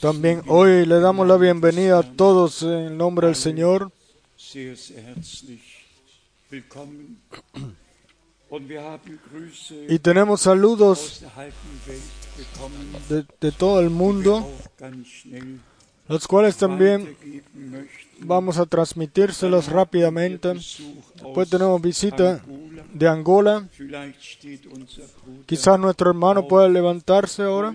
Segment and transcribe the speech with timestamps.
[0.00, 3.92] También hoy le damos la bienvenida a todos en nombre del Señor.
[9.88, 11.24] Y tenemos saludos
[13.08, 14.50] de, de todo el mundo,
[16.08, 17.16] los cuales también
[18.20, 20.52] vamos a transmitírselos rápidamente.
[20.52, 22.42] Después tenemos visita
[22.92, 23.68] de Angola.
[25.46, 27.74] Quizás nuestro hermano pueda levantarse ahora.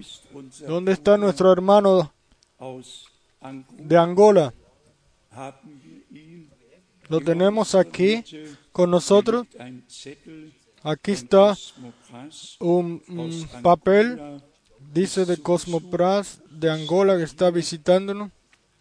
[0.68, 2.12] ¿Dónde está nuestro hermano
[3.78, 4.54] de Angola?
[7.08, 8.24] Lo tenemos aquí
[8.72, 9.48] con nosotros.
[10.84, 11.58] Aquí está
[12.60, 14.42] un, un papel,
[14.94, 18.32] dice de Cosmopras de Angola que está visitándonos.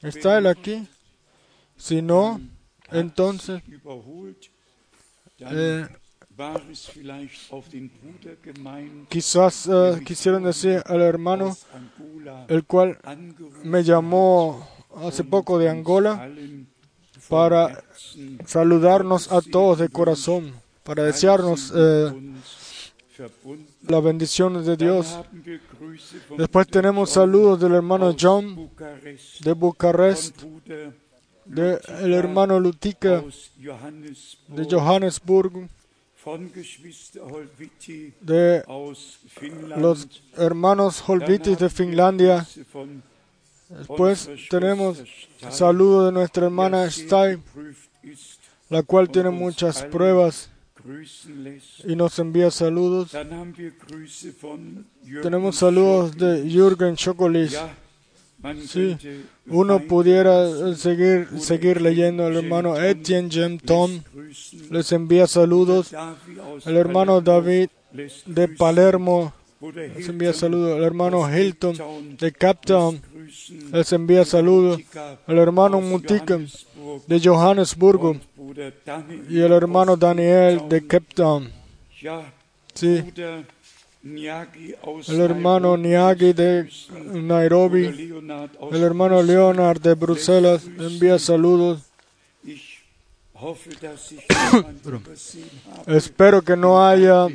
[0.03, 0.87] ¿Está él aquí?
[1.77, 2.41] Si no,
[2.91, 3.62] entonces
[5.41, 5.87] eh,
[9.09, 11.57] quizás eh, quisieron decir al hermano,
[12.48, 12.98] el cual
[13.62, 16.31] me llamó hace poco de Angola
[17.28, 17.84] para
[18.47, 22.12] saludarnos a todos de corazón, para desearnos eh.
[23.89, 25.19] Las bendiciones de Dios.
[26.36, 28.70] Después tenemos saludos del hermano John
[29.41, 30.42] de Bucarest,
[31.44, 33.25] del hermano Lutica
[34.48, 35.69] de Johannesburg,
[36.25, 38.62] Holviti de
[39.77, 42.47] los hermanos Dann Holvitis de Finlandia.
[43.70, 47.39] Después tenemos Schwester Stein, saludo de nuestra hermana Stay,
[48.69, 50.50] la cual tiene muchas pruebas.
[51.84, 53.11] Y nos envía saludos.
[55.22, 56.97] Tenemos saludos de Jürgen
[58.41, 58.97] man Sí,
[59.47, 63.28] Uno pudiera eh, seguir, seguir leyendo al hermano Etienne
[64.14, 64.70] grüßen.
[64.70, 65.92] Les envía saludos.
[66.64, 67.70] El hermano David
[68.27, 68.48] de.
[68.48, 69.33] Palermo
[69.75, 70.78] les envía saludos.
[70.78, 73.72] El hermano Hilton de Cape Town lässt grüßen.
[73.72, 74.81] les envía saludos.
[75.27, 76.47] El hermano Johannesburg
[77.09, 78.16] de Johannesburgo
[79.28, 80.86] y el hermano Daniel de.
[80.86, 81.50] Cape Town.
[82.75, 83.04] Sí,
[85.09, 86.69] el hermano Niagi de
[87.12, 87.87] Nairobi.
[88.72, 89.22] El hermano.
[89.22, 91.82] Leonard de Bruselas envía saludos.
[95.87, 97.26] Espero que no haya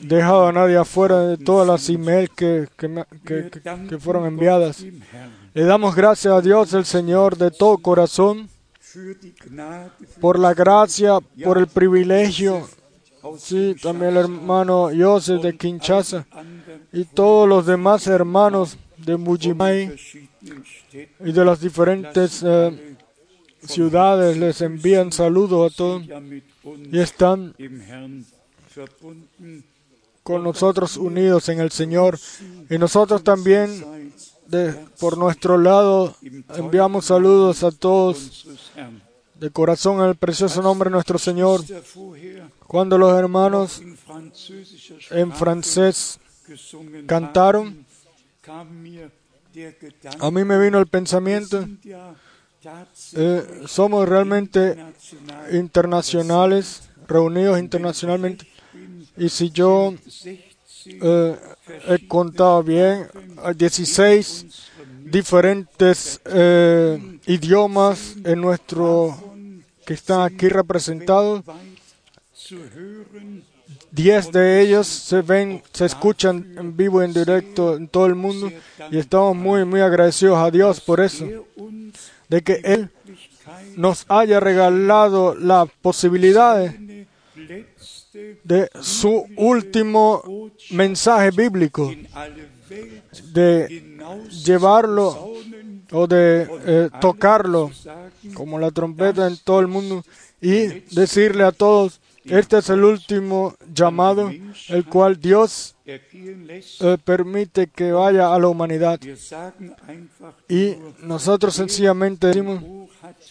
[0.00, 4.84] dejado a nadie afuera de todas las emails que, que, que- que- que fueron enviadas.
[5.54, 8.48] Le damos gracias a Dios el Señor de todo corazón
[10.20, 12.68] por la gracia, por el privilegio.
[13.38, 16.26] Sí, también el hermano Joseph de Kinshasa
[16.92, 19.96] y todos los demás hermanos de Mujimai
[21.20, 22.96] y de las diferentes eh,
[23.66, 26.02] ciudades les envían saludos a todos
[26.92, 27.54] y están
[30.22, 32.18] con nosotros unidos en el Señor.
[32.68, 33.84] Y nosotros también
[34.98, 36.14] por nuestro lado
[36.56, 38.46] enviamos saludos a todos
[39.34, 41.62] de corazón el precioso nombre de nuestro Señor.
[42.66, 43.82] Cuando los hermanos
[45.10, 46.18] en francés
[47.06, 47.84] cantaron,
[48.48, 51.66] a mí me vino el pensamiento,
[53.14, 54.76] eh, somos realmente
[55.52, 58.46] internacionales, reunidos internacionalmente.
[59.16, 60.45] Y si yo 16
[60.86, 61.36] eh,
[61.88, 63.08] he contado bien,
[63.42, 64.46] hay 16
[65.04, 69.16] diferentes eh, idiomas en nuestro
[69.84, 71.42] que están aquí representados.
[73.92, 78.14] 10 de ellos se ven, se escuchan en vivo y en directo en todo el
[78.14, 78.50] mundo
[78.90, 81.26] y estamos muy, muy agradecidos a Dios por eso,
[82.28, 82.90] de que Él
[83.76, 86.74] nos haya regalado la posibilidad
[88.44, 91.92] de, su último mensaje bíblico,
[93.32, 93.96] de
[94.44, 95.32] llevarlo
[95.92, 97.70] o de eh, tocarlo
[98.34, 100.04] como la trompeta en todo el mundo
[100.40, 104.30] y decirle a todos, este es el último llamado,
[104.68, 109.00] el cual Dios eh, permite que vaya a la humanidad.
[110.48, 112.62] Y nosotros sencillamente decimos,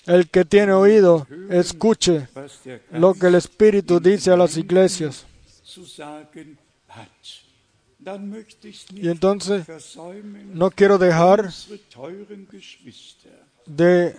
[0.06, 2.28] el que tiene oído, escuche
[2.92, 5.26] lo que el Espíritu dice a las iglesias.
[8.92, 9.66] Y entonces
[10.54, 11.50] no quiero dejar
[13.66, 14.16] de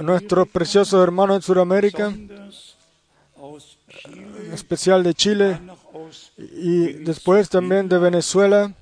[0.00, 2.76] nuestros preciosos hermanos en Sudamérica, besonders
[3.36, 3.95] aus en Chile,
[4.52, 5.58] especial de Chile
[6.38, 8.74] y después también de Venezuela,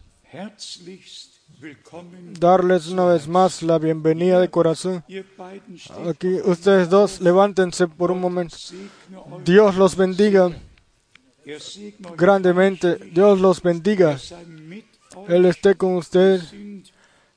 [2.39, 5.05] darles una vez más la bienvenida de corazón.
[6.09, 8.57] Aquí ustedes dos, levántense por un momento.
[9.45, 10.51] Dios los bendiga
[12.17, 12.97] grandemente.
[13.13, 14.19] Dios los bendiga.
[15.29, 16.53] Él esté con ustedes.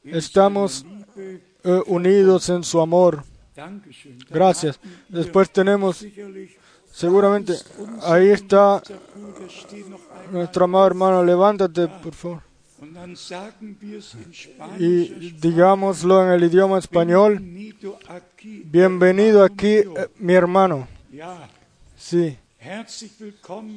[0.04, 0.86] Estamos
[1.16, 3.24] eh, unidos en su amor.
[4.30, 4.80] Gracias.
[5.10, 6.06] Después tenemos,
[6.98, 7.54] seguramente,
[8.02, 8.82] ahí está
[10.32, 11.24] nuestro amado hermano.
[11.24, 12.42] Levántate, por favor.
[14.80, 17.40] Y digámoslo en el idioma español.
[18.66, 19.76] Bienvenido aquí.
[19.76, 20.88] Eh, mi hermano.
[21.96, 22.38] Sí,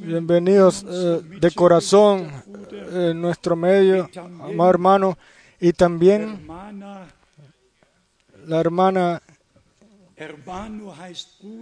[0.03, 2.31] bienvenidos eh, de corazón
[2.73, 5.19] eh, nuestro medio, amado hermano.
[5.61, 6.47] Y también
[8.47, 9.23] la hermana,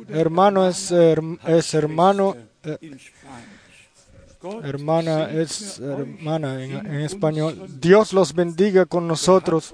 [0.08, 2.34] Hermano es, herm- es hermano,
[2.64, 2.76] eh,
[4.64, 7.54] hermana es hermana en, en español.
[7.80, 9.72] Dios los bendiga con nosotros.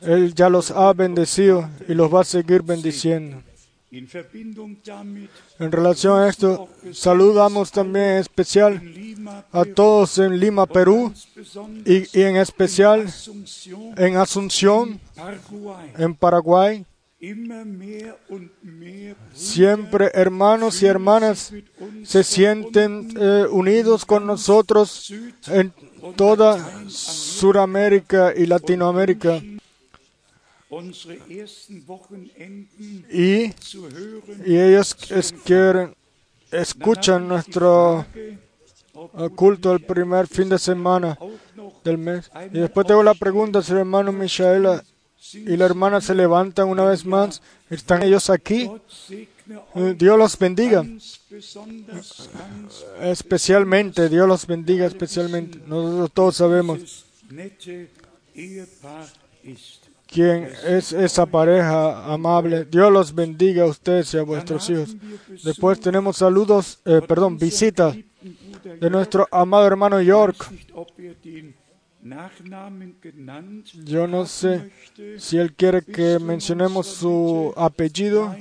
[0.00, 3.42] Él ya los ha bendecido y los va a seguir bendiciendo.
[5.60, 8.80] En relación a esto, saludamos también en especial
[9.52, 11.12] a todos en Lima, Perú,
[11.86, 13.06] y, y en especial
[13.96, 14.98] en Asunción,
[15.96, 16.84] en Paraguay.
[19.34, 21.52] Siempre hermanos y hermanas
[22.04, 25.12] se sienten eh, unidos con nosotros
[25.48, 25.72] en
[26.16, 29.40] toda Sudamérica y Latinoamérica.
[33.10, 33.52] y,
[34.44, 35.94] y ellos es- quieren,
[36.50, 41.16] escuchan nuestro eh, culto el primer fin de semana
[41.84, 42.30] del mes.
[42.52, 44.82] Y después tengo la pregunta si el hermano Michaela
[45.32, 47.40] y la hermana se levantan una vez más.
[47.70, 48.70] ¿Están ellos aquí?
[49.74, 50.82] Eh, Dios los bendiga.
[50.82, 51.20] ganz
[53.00, 55.58] Especialmente, Dios los bendiga especialmente.
[55.66, 57.04] Nosotros todos sabemos
[60.06, 62.64] quién es esa pareja amable.
[62.64, 64.96] Dios los bendiga a ustedes y a vuestros hijos.
[65.42, 67.96] Después tenemos saludos, eh, perdón, visitas
[68.80, 70.50] de nuestro amado hermano York.
[73.84, 74.70] Yo no sé
[75.18, 78.36] si él quiere que mencionemos su apellido.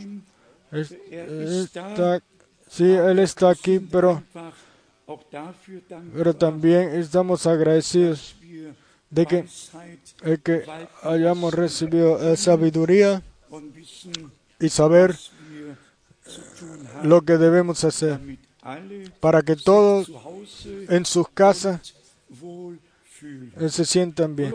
[0.69, 2.21] Er está,
[2.67, 4.21] sí, él está aquí, pero,
[6.13, 8.35] pero también estamos agradecidos
[9.09, 9.45] de que,
[10.23, 10.65] eh, que
[11.03, 13.21] hayamos recibido sabiduría
[14.59, 15.15] y saber
[17.03, 18.19] lo que debemos hacer
[19.21, 20.11] para que todos
[20.89, 21.93] en sus casas
[23.69, 24.53] se sientan bien.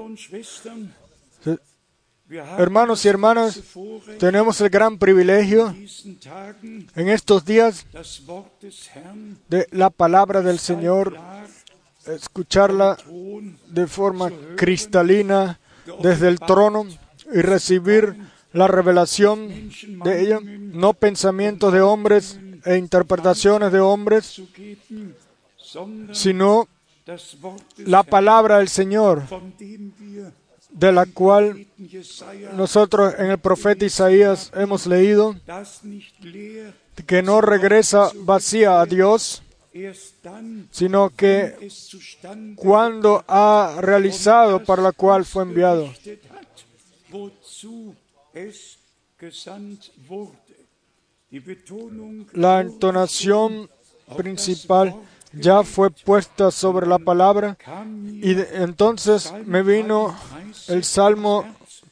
[2.58, 3.62] Hermanos y hermanas,
[4.18, 5.74] tenemos el gran privilegio
[6.94, 7.86] en estos días
[9.48, 11.16] de la palabra del Señor,
[12.06, 12.98] escucharla
[13.68, 15.58] de forma cristalina
[16.02, 16.86] desde el trono
[17.32, 18.14] y recibir
[18.52, 19.70] la revelación
[20.04, 24.42] de ella, no pensamientos de hombres e interpretaciones de hombres,
[26.12, 26.68] sino
[27.78, 29.22] la palabra del Señor,
[30.70, 31.66] de la cual
[32.54, 35.34] nosotros en el profeta Isaías hemos leído
[37.06, 39.42] que no regresa vacía a Dios,
[40.70, 41.70] sino que
[42.56, 45.90] cuando ha realizado para la cual fue enviado.
[52.32, 53.70] La entonación
[54.16, 54.94] principal
[55.32, 57.56] ya fue puesta sobre la palabra
[58.12, 60.16] y entonces me vino
[60.68, 61.44] el Salmo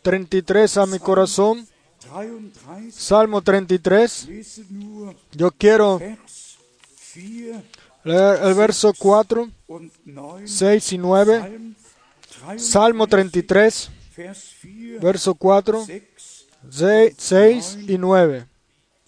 [0.03, 1.67] 33 a mi corazón.
[2.09, 4.29] 33, Salmo 33.
[4.29, 6.57] lese nur Yo quiero Vers
[7.13, 7.63] 4
[8.05, 11.39] leer el verso 4, und 9, 6 y 9.
[11.39, 11.75] Psalm
[12.55, 15.87] 33, Salmo 33, Vers 4, verso 4,
[16.71, 18.47] 6, 6 y 9.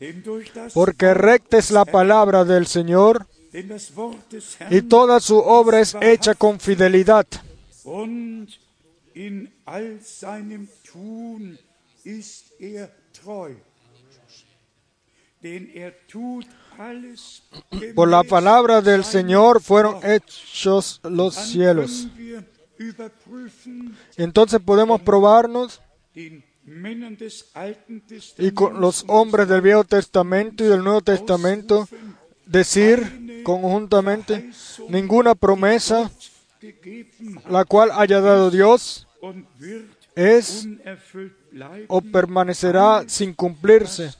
[0.01, 3.27] denn durch das Porque recta es la palabra del Señor
[4.71, 7.27] y toda su obra es hecha con fidelidad.
[15.41, 15.95] er er
[17.95, 22.09] Por la palabra del Señor fueron hechos los cielos.
[24.17, 25.81] Entonces podemos probarnos
[28.39, 31.89] y con los hombres del Viejo Testamento y del Nuevo Testamento
[32.49, 34.51] decir conjuntamente
[34.89, 36.11] ninguna promesa
[37.49, 39.07] la cual haya dado Dios
[40.15, 40.67] es
[41.87, 44.13] o permanecerá sin cumplirse,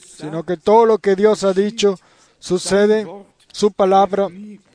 [0.00, 1.98] sino que todo lo que Dios ha dicho
[2.38, 3.06] sucede,
[3.52, 4.28] su palabra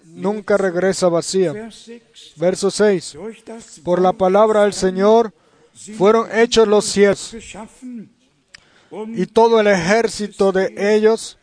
[0.05, 1.53] nunca regresa vacía.
[1.53, 2.33] Vers 6.
[2.35, 3.13] Verso 6.
[3.13, 5.33] Durch das Por la palabra del Señor
[5.97, 7.35] fueron hechos los cielos
[9.15, 11.37] y todo el ejército de ellos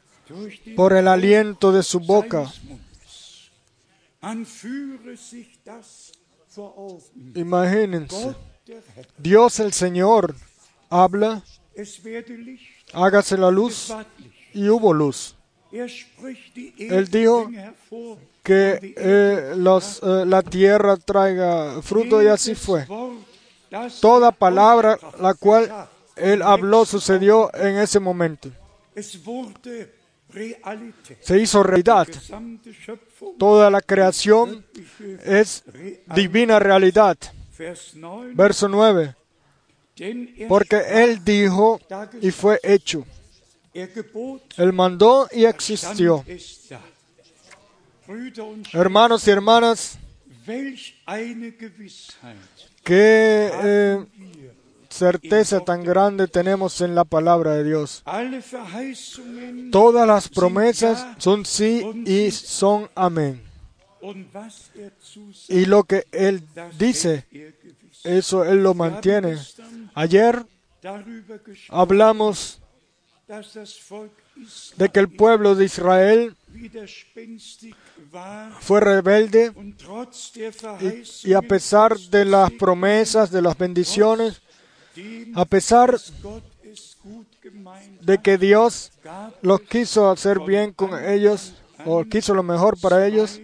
[0.77, 2.53] por el aliento de su boca.
[7.35, 8.35] Imagínense,
[9.17, 10.35] Dios el Señor
[10.91, 11.43] habla,
[12.93, 13.95] hágase la luz
[14.53, 15.35] y hubo luz.
[15.71, 17.51] Él dijo
[18.43, 22.87] Que eh, los, eh, la tierra traiga fruto y así fue.
[24.01, 28.51] Toda palabra la cual él habló sucedió en ese momento.
[31.21, 32.09] Se hizo realidad.
[33.38, 34.64] Toda la creación
[35.25, 35.64] es
[36.14, 37.16] divina realidad.
[37.59, 38.33] Vers 9.
[38.35, 39.14] Verso 9.
[39.99, 41.80] Denn er, Porque él dijo
[42.21, 43.04] y fue hecho.
[43.75, 43.90] er
[44.57, 46.25] Él mandó y existió.
[48.73, 49.99] Hermanos y hermanas,
[52.85, 54.07] qué eh.
[54.88, 58.02] Certeza tan grande tenemos en la palabra de Dios.
[59.71, 63.42] Todas las promesas son sí y son amén.
[65.49, 66.42] Y lo que Él
[66.78, 67.26] dice,
[68.04, 69.37] eso Él lo mantiene.
[69.95, 70.45] Ayer
[71.68, 72.61] hablamos
[74.76, 76.37] de que el pueblo de Israel
[78.61, 79.52] fue rebelde
[81.25, 84.40] y, a pesar de las promesas, de las bendiciones,
[85.35, 85.97] a pesar
[88.00, 88.93] de que Dios
[89.43, 93.40] los quiso hacer bien con ellos o quiso lo mejor para ellos,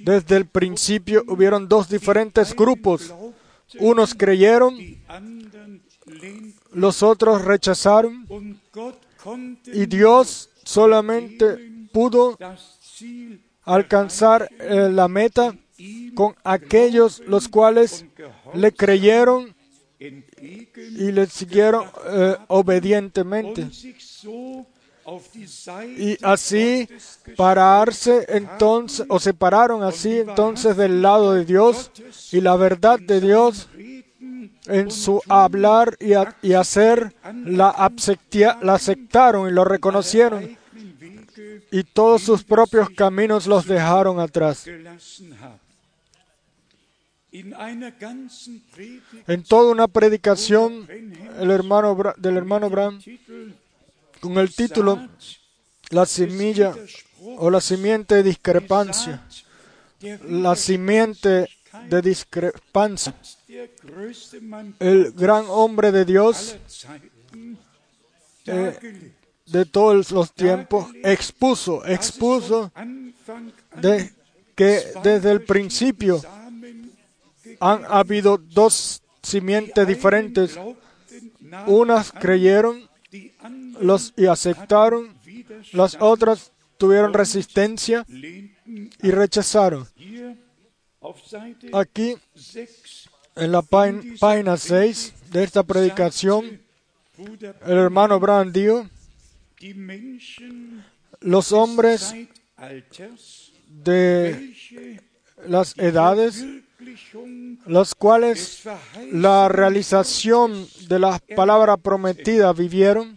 [0.00, 3.12] desde el principio hubieron dos diferentes grupos.
[3.78, 4.76] Unos creyeron,
[6.72, 8.26] los otros rechazaron
[9.66, 12.38] y Dios solamente pudo
[13.62, 15.56] alcanzar eh, la meta
[16.14, 18.04] con aquellos los cuales
[18.52, 19.54] le creyeron
[20.44, 23.62] y le siguieron eh, obedientemente.
[25.98, 26.88] Y así
[27.36, 31.90] pararse entonces, o se pararon así entonces del lado de Dios
[32.32, 33.68] y la verdad de Dios
[34.66, 36.12] en su hablar y,
[36.46, 40.56] y hacer la, aceptia- la aceptaron y lo reconocieron
[41.70, 44.64] y todos sus propios caminos los dejaron atrás.
[49.26, 50.86] En toda una predicación
[51.40, 53.00] el hermano Bra- del hermano Bram
[54.20, 55.08] con el título
[55.90, 56.74] La semilla
[57.38, 59.26] o la simiente de discrepancia.
[60.28, 61.48] La simiente
[61.88, 63.14] de discrepancia.
[64.78, 66.56] El gran hombre de Dios
[68.46, 69.10] Eh,
[69.46, 72.70] de todos los tiempos expuso, expuso
[73.80, 74.12] de
[74.54, 76.20] que desde el principio
[77.64, 80.58] han habido dos simientes diferentes.
[81.66, 82.88] Unas creyeron
[83.80, 85.16] los y aceptaron,
[85.72, 89.86] las otras tuvieron resistencia y rechazaron.
[91.72, 96.60] Aquí 6 en la página, página 6 de esta predicación,
[97.66, 98.20] el hermano
[99.74, 100.84] Menschen
[101.20, 102.14] los hombres
[103.68, 104.54] de
[105.46, 106.44] las edades,
[107.66, 108.62] los cuales
[109.12, 113.16] la realización de la palabra prometida vivieron,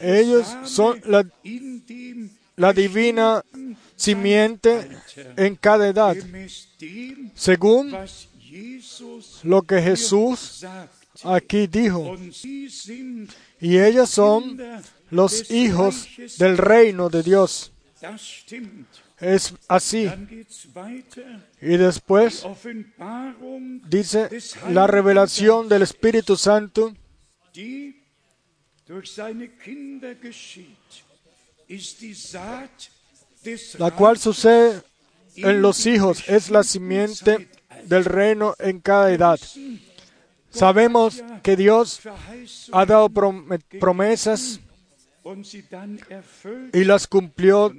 [0.00, 1.26] ellos son la,
[2.56, 3.42] la divina
[3.96, 4.88] simiente
[5.36, 6.16] en cada edad,
[7.34, 7.94] según
[9.42, 10.64] lo que Jesús
[11.24, 12.16] aquí dijo.
[13.60, 14.58] Y ellos son
[15.10, 17.72] los hijos del reino de Dios.
[19.20, 20.08] Es así.
[21.60, 22.46] Y después
[23.88, 24.28] dice
[24.70, 26.94] la revelación del Espíritu Santo,
[33.78, 34.82] la cual sucede
[35.36, 37.48] en los hijos, es la simiente
[37.84, 39.38] del reino en cada edad.
[40.50, 42.00] Sabemos que Dios
[42.72, 44.60] ha dado prom- promesas
[46.72, 47.74] y las cumplió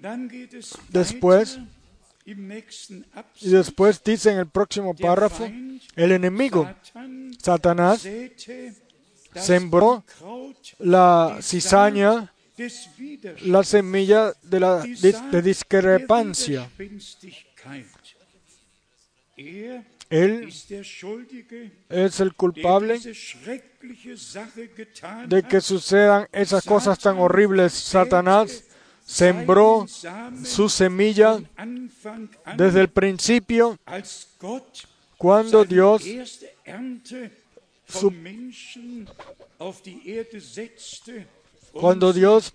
[0.90, 1.60] después.
[2.26, 5.50] y después dice en el próximo párrafo,
[5.96, 8.08] el enemigo, Satan Satanás,
[9.36, 10.04] sembró
[10.80, 12.32] la cizaña,
[13.46, 16.70] la semilla de la de discrepancia.
[20.10, 20.50] Él
[21.90, 23.00] es el culpable
[25.28, 27.74] de que sucedan esas cosas tan horribles.
[27.74, 28.64] Satanás
[29.06, 29.86] sembró
[30.44, 31.40] su semilla
[32.58, 33.78] desde el principio
[34.40, 34.80] Gott
[35.18, 36.04] cuando Dios
[37.88, 39.06] su- um
[41.72, 42.54] Cuando Dios,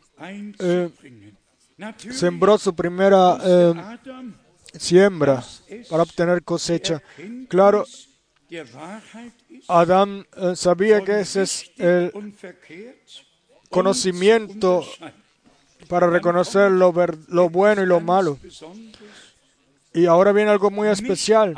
[2.11, 3.75] sembró su primera eh,
[4.79, 5.45] siembra
[5.89, 7.03] para obtener cosecha.
[7.49, 7.87] Claro,
[9.69, 12.13] Adán eh, sabía que ese es el
[13.71, 14.85] conocimiento
[15.89, 16.93] para reconocer lo,
[17.29, 18.39] lo bueno y lo malo.
[19.93, 21.55] Y ahora viene algo muy especial.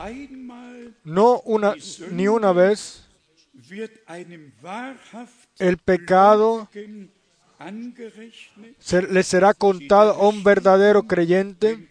[1.04, 1.75] No una,
[2.11, 3.06] ni una vez
[5.58, 6.68] el pecado
[9.08, 11.88] le será contado a un verdadero creyente.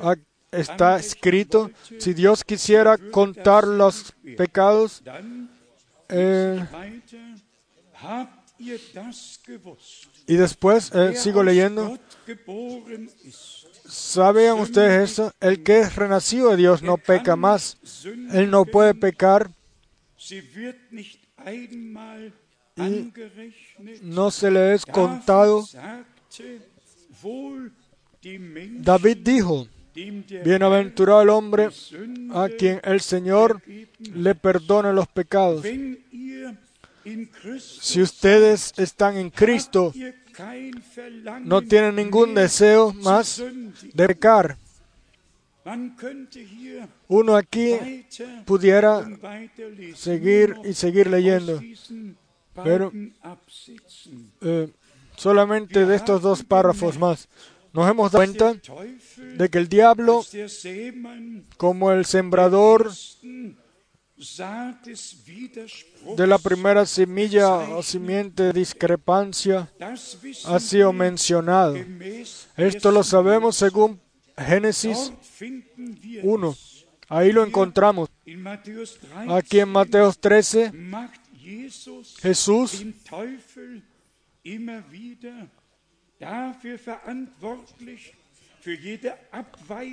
[0.00, 0.16] Ah,
[0.54, 5.02] Está escrito, si Dios quisiera contar los pecados,
[6.08, 6.64] eh,
[10.26, 11.98] y después eh, sigo leyendo,
[13.84, 15.32] ¿sabían ustedes eso?
[15.40, 17.76] El que es renacido de Dios no peca más.
[18.32, 19.50] Él no puede pecar,
[22.76, 24.02] angerechnet.
[24.02, 25.64] no se le es contado.
[28.82, 29.68] David dijo,
[30.44, 31.68] bienaventurado el hombre
[32.32, 33.60] a quien el Señor
[33.98, 35.64] le perdone los pecados.
[37.60, 39.92] Si ustedes están en Cristo,
[41.42, 43.42] no tienen ningún deseo más
[43.92, 44.56] de pecar.
[47.08, 48.04] Uno aquí
[48.44, 49.06] pudiera
[49.94, 51.60] seguir y seguir leyendo.
[52.62, 52.92] Pero-
[54.40, 54.68] eh,
[55.16, 57.28] solamente de estos dos párrafos más.
[57.74, 58.54] Nos hemos dado cuenta
[59.36, 60.24] de que el diablo,
[61.56, 62.88] como el sembrador
[66.16, 69.68] de la primera semilla o simiente de discrepancia,
[70.44, 71.74] ha sido mencionado.
[72.56, 73.02] Esto lo 1.
[73.02, 74.00] sabemos según
[74.38, 76.50] Génesis Dort finden wir 1.
[76.50, 76.86] es.
[77.08, 78.08] Ahí lo encontramos.
[78.24, 82.84] In Matthäus 13 Aquí en Mateo 13, macht Jesus Jesús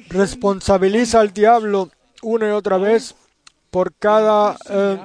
[0.10, 3.16] responsabiliza al diablo una y otra vez
[3.70, 4.98] por cada eh,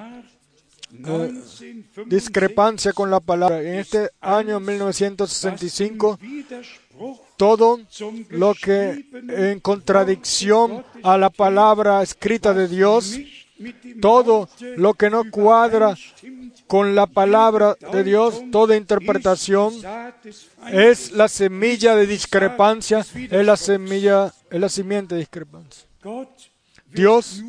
[0.91, 3.61] 1965 discrepancia con la palabra.
[3.61, 7.81] En este año 1965, Widerspruch todo
[8.31, 13.19] lo que en contradicción a la palabra escrita de Dios,
[14.01, 15.95] todo lo que no cuadra
[16.67, 19.75] con la palabra de Dios, toda interpretación
[20.71, 25.87] es la semilla de discrepancia, es la semilla, es la simiente de discrepancia.
[26.87, 27.43] Dios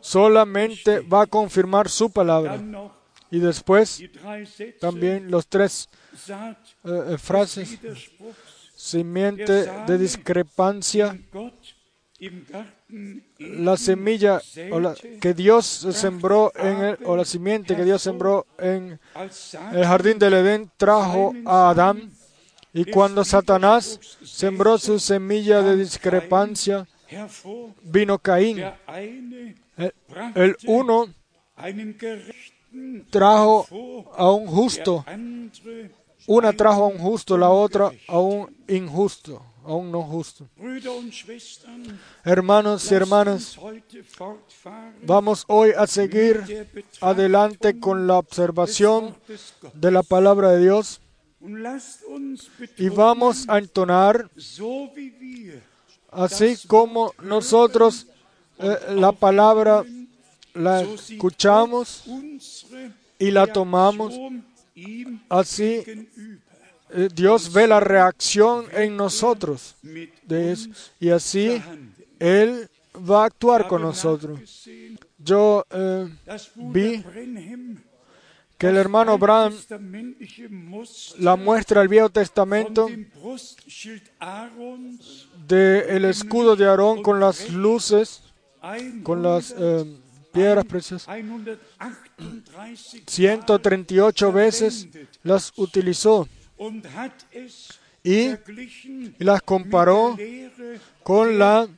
[0.00, 2.60] Solamente va a confirmar su palabra.
[3.30, 4.02] Y después
[4.80, 5.88] también los tres
[6.28, 6.34] eh,
[6.84, 7.78] eh, frases,
[8.74, 11.18] simiente de discrepancia,
[13.38, 14.40] la semilla
[15.20, 18.98] que Dios sembró en el, o la simiente que Dios sembró en
[19.72, 22.10] el jardín del Edén trajo a Adán
[22.72, 26.86] y cuando Satanás sembró su semilla de discrepancia
[27.82, 28.62] vino Caín.
[30.34, 31.06] El, uno
[33.10, 33.66] trajo
[34.16, 35.04] a un justo,
[36.26, 40.48] una trajo a un justo, la otra a un injusto, a un no justo.
[42.24, 43.58] Hermanos y hermanas,
[45.02, 46.68] vamos hoy a seguir
[47.00, 49.16] adelante con la observación
[49.74, 51.00] de la palabra de Dios
[52.78, 54.30] y vamos a entonar,
[56.10, 58.06] así como nosotros
[58.58, 59.84] eh, la palabra
[60.54, 62.04] la escuchamos
[63.18, 64.14] y la tomamos,
[65.28, 65.84] así
[67.14, 70.56] Dios ve la reacción en nosotros de
[71.00, 71.62] y así.
[72.18, 74.68] Él va a actuar con nosotros.
[75.18, 76.08] Yo eh,
[76.56, 77.02] vi
[78.58, 79.18] que el hermano
[80.50, 82.88] Muster la muestra del Viejo Testamento
[85.46, 88.22] del escudo de Aarón con las luces,
[89.02, 89.84] con las eh,
[90.32, 91.14] piedras preciosas.
[91.14, 94.88] 138 138 veces
[95.22, 96.26] las utilizó
[98.02, 98.30] y,
[99.18, 100.16] las comparó
[101.02, 101.68] con la,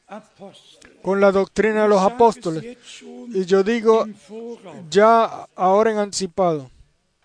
[1.03, 2.77] con la doctrina de los apóstoles.
[3.33, 4.07] Y yo digo
[4.91, 6.71] ya ahora en anticipado,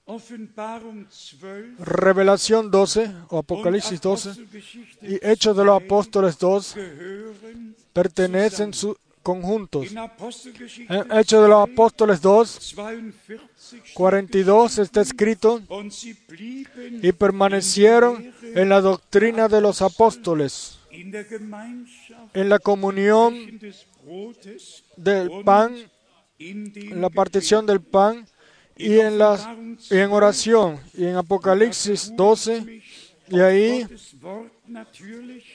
[0.06, 6.74] Offenbarung 12 Revelación 12 o Apocalipsis 12 Apostelgeschichte y Hechos de los 2 Apóstoles 2
[6.74, 9.88] gehören pertenecen su, conjuntos.
[9.92, 13.42] En Hechos de los Apóstoles 2, 42
[13.94, 15.62] 42 está escrito,
[17.02, 23.60] y permanecieron en la doctrina de los apóstoles, en la comunión
[24.98, 25.76] del pan,
[26.38, 28.28] en la partición del pan
[28.76, 29.48] y en, las,
[29.90, 30.80] y en oración.
[30.94, 32.82] Y en Apocalipsis 12
[33.30, 33.88] Y ahí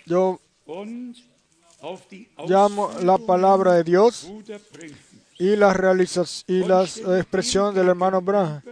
[0.07, 0.41] yo
[2.47, 4.29] llamo la palabra de Dios
[5.39, 8.63] y las realizas y las eh, expresiones del hermano Branham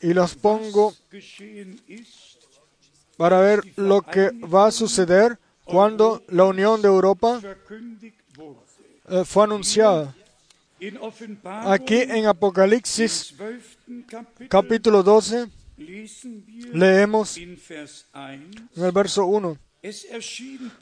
[0.00, 0.94] y las pongo
[3.16, 7.40] para ver lo que va a suceder cuando la unión de Europa
[9.08, 10.14] eh, fue anunciada.
[11.64, 14.04] Aquí en Apocalipsis 12.
[14.06, 18.32] Kapitel, capítulo 12 lesen wir leemos in Vers 1,
[18.76, 19.58] en el verso 1.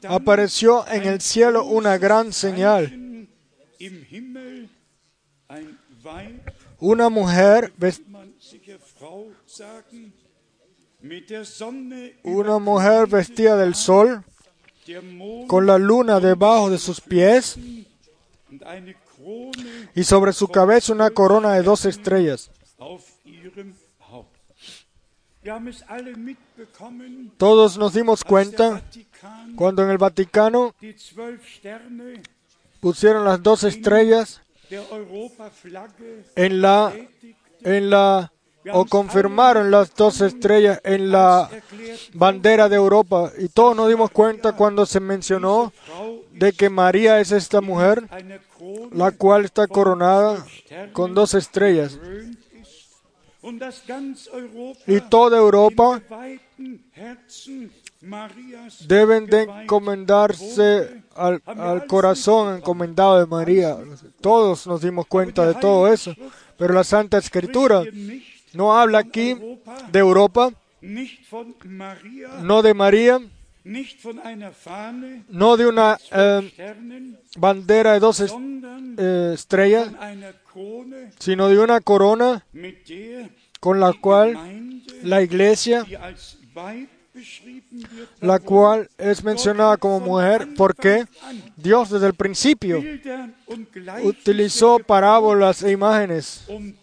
[0.07, 3.27] Apareció en el cielo una gran señal,
[6.79, 7.73] una mujer,
[12.23, 14.23] una mujer vestida del sol,
[15.47, 17.57] con la luna debajo de sus pies
[19.95, 22.51] y sobre su cabeza una corona de dos estrellas.
[27.37, 28.81] Todos nos dimos cuenta
[29.55, 30.73] cuando en el Vaticano
[32.79, 34.41] pusieron las dos estrellas
[36.35, 36.93] en la,
[37.61, 38.31] en la,
[38.71, 41.49] o confirmaron las dos estrellas en la
[42.13, 43.31] bandera de Europa.
[43.37, 45.71] Y todos nos dimos cuenta cuando se mencionó
[46.31, 48.07] de que María es esta mujer,
[48.91, 50.43] la cual está coronada
[50.93, 51.99] con dos estrellas.
[54.87, 56.01] Y toda Europa
[58.87, 63.77] deben de encomendarse al, al corazón encomendado de María.
[64.21, 66.13] Todos nos dimos cuenta de todo eso.
[66.57, 67.83] Pero la Santa Escritura
[68.53, 69.35] no habla aquí
[69.91, 70.51] de Europa,
[72.41, 73.19] no de María,
[75.29, 76.51] no de una eh,
[77.37, 78.33] bandera de dos est-
[78.97, 79.89] eh, estrellas,
[81.19, 82.45] sino de una corona
[83.59, 85.85] con la cual la iglesia,
[88.21, 91.05] la cual es mencionada como mujer, porque
[91.55, 92.83] Dios desde el principio
[94.03, 96.73] utilizó parábolas e imágenes um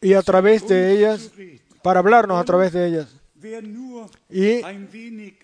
[0.00, 1.30] y a través de ellas,
[1.82, 3.08] para hablarnos a través de ellas.
[4.30, 4.60] Y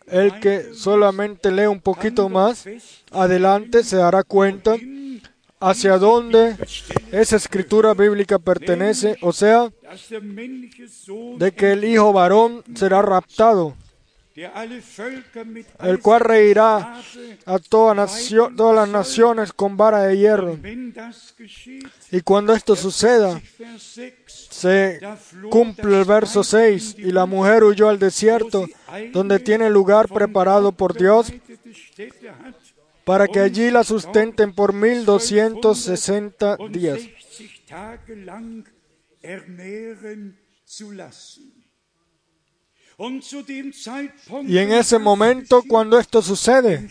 [0.06, 2.64] el que solamente lee un poquito más
[3.10, 4.76] adelante se dará cuenta
[5.62, 6.56] hacia dónde
[7.12, 9.70] esa escritura bíblica pertenece, o sea,
[11.38, 13.76] de que el hijo varón será raptado,
[14.34, 17.00] el cual reirá
[17.46, 18.08] a toda
[18.56, 20.58] todas las naciones con vara de hierro.
[22.10, 24.14] Y cuando esto suceda, Vers 6,
[24.50, 25.00] se
[25.48, 28.66] cumple el verso 6, y la mujer huyó al desierto,
[29.12, 31.32] donde tiene lugar preparado por Dios,
[33.04, 37.00] para que allí la sustenten por 1260 und días.
[37.00, 38.64] 60 Tage lang
[39.22, 41.52] ernähren zu lassen.
[42.98, 46.88] Und zu dem Zeitpunkt Y en ese momento, cuando esto sucede,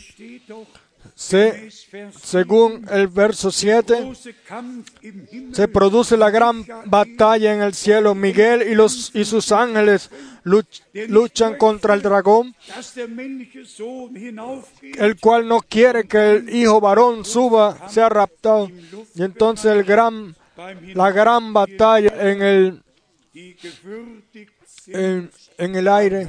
[1.21, 1.69] se,
[2.19, 7.73] según el verso 7, große Kampf im Himmel, se produce la gran batalla en el
[7.75, 8.15] cielo.
[8.15, 10.10] Miguel y, los, y sus ángeles
[10.43, 12.55] luch- luchan contra el dragón,
[14.97, 18.67] el cual no quiere que el hijo varón suba, sea raptado.
[19.13, 20.36] Y entonces el gran,
[20.95, 22.81] la gran batalla en el,
[25.60, 26.27] en el aire,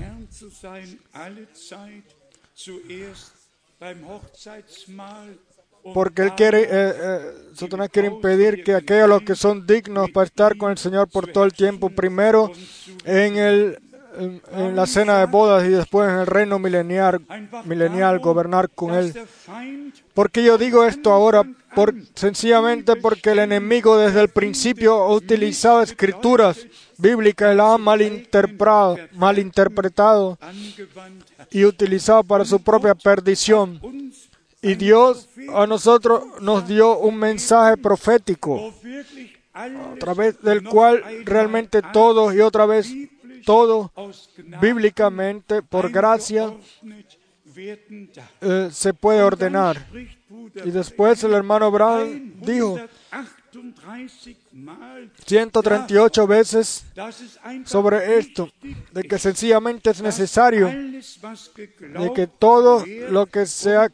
[5.95, 7.21] porque él quiere, eh, eh,
[7.55, 11.27] Satanás quiere impedir que aquellos los que son dignos para estar con el Señor por
[11.27, 12.53] todo el tiempo, primero
[13.05, 13.79] en, el,
[14.19, 17.21] en, en la cena de bodas y después en el reino milenial,
[17.65, 19.13] milenial gobernar con él.
[19.13, 21.43] der Feind ¿Por qué yo digo esto ahora?
[21.75, 26.67] Por, sencillamente porque el enemigo desde el principio ha utilizado escrituras
[26.99, 30.39] bíblicas las ha malinterpretado, malinterpretado
[31.51, 33.81] y utilizado para su propia perdición.
[34.61, 38.73] Y Dios a nosotros nos dio un mensaje profético
[39.55, 42.93] a través del cual realmente todos y otra vez
[43.45, 43.93] todo
[44.61, 46.53] bíblicamente por gracia
[48.41, 49.87] eh, se puede ordenar.
[50.65, 52.79] Y después el hermano Brown dijo
[53.53, 56.85] 138 Mal, 138 veces
[57.65, 58.51] sobre esto,
[58.93, 63.91] de que sencillamente es necesario de que todo lo que se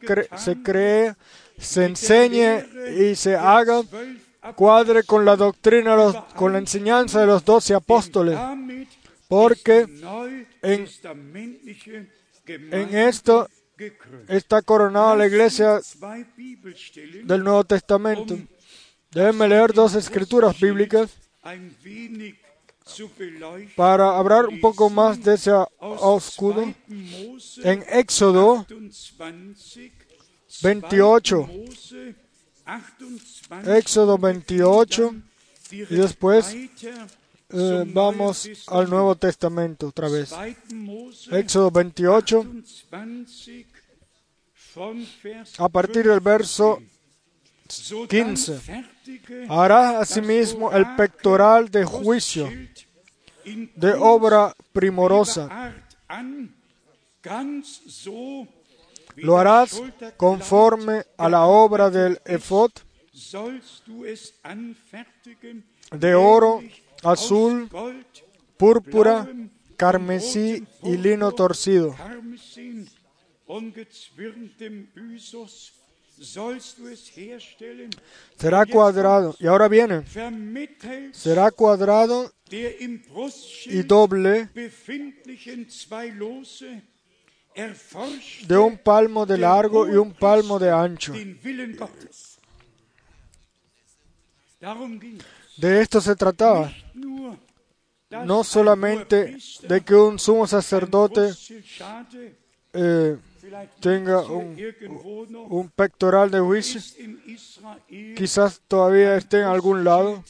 [0.62, 1.14] cree,
[1.58, 2.64] se enseñe
[2.96, 3.82] y se haga
[4.54, 5.96] cuadre con la doctrina,
[6.36, 8.38] con la enseñanza de los doce apóstoles,
[9.28, 9.86] porque
[10.62, 10.86] en-
[12.96, 13.48] esto
[14.28, 15.80] está coronada la iglesia
[17.24, 18.38] del Nuevo Testamento.
[19.10, 21.10] Déjenme leer dos escrituras bíblicas
[23.76, 25.50] para hablar un poco más de ese
[26.16, 26.74] escudo, 2.
[26.88, 28.66] Mose en Éxodo
[30.62, 31.48] 28, 28, 2.
[31.48, 32.14] Mose
[32.66, 35.14] 28, Éxodo 28,
[35.70, 36.54] y después,
[37.50, 40.32] eh, vamos al Nuevo Testamento otra vez.
[41.30, 42.46] Éxodo 28,
[45.58, 46.80] a partir del verso
[48.08, 48.60] 15.
[49.48, 52.50] Hará asimismo el pectoral de juicio
[53.44, 55.74] de obra primorosa.
[59.16, 59.82] Lo harás
[60.16, 62.70] conforme a la obra del efod
[65.90, 66.62] de oro,
[67.02, 67.68] azul,
[68.56, 69.28] púrpura,
[69.76, 71.94] carmesí y lino torcido.
[78.36, 79.36] Será cuadrado.
[79.38, 80.04] Y ahora viene.
[81.12, 84.48] Será cuadrado y doble
[88.46, 91.14] de un palmo de largo y un palmo de ancho.
[95.58, 96.72] De esto se trataba.
[98.24, 99.36] No solamente
[99.68, 101.30] de que un sumo sacerdote
[102.72, 103.16] eh,
[103.80, 104.56] tenga un,
[105.50, 106.80] un pectoral de juicio.
[108.16, 110.24] Quizás todavía esté en algún lado.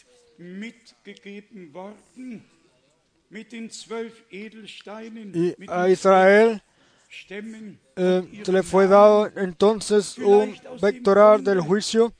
[5.34, 6.62] Y a Israel
[7.10, 12.12] eh, se le fue dado entonces un pectoral del juicio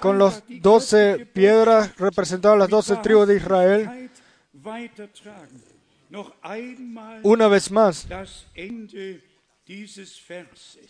[0.00, 4.10] con las doce piedras representaban las doce tribus de Israel.
[7.22, 8.06] Una vez más,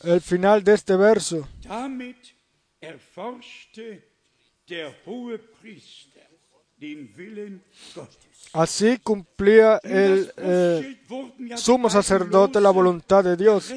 [0.05, 1.49] el final de este verso.
[8.53, 11.01] Así cumplía el eh,
[11.57, 13.73] sumo sacerdote la voluntad de Dios.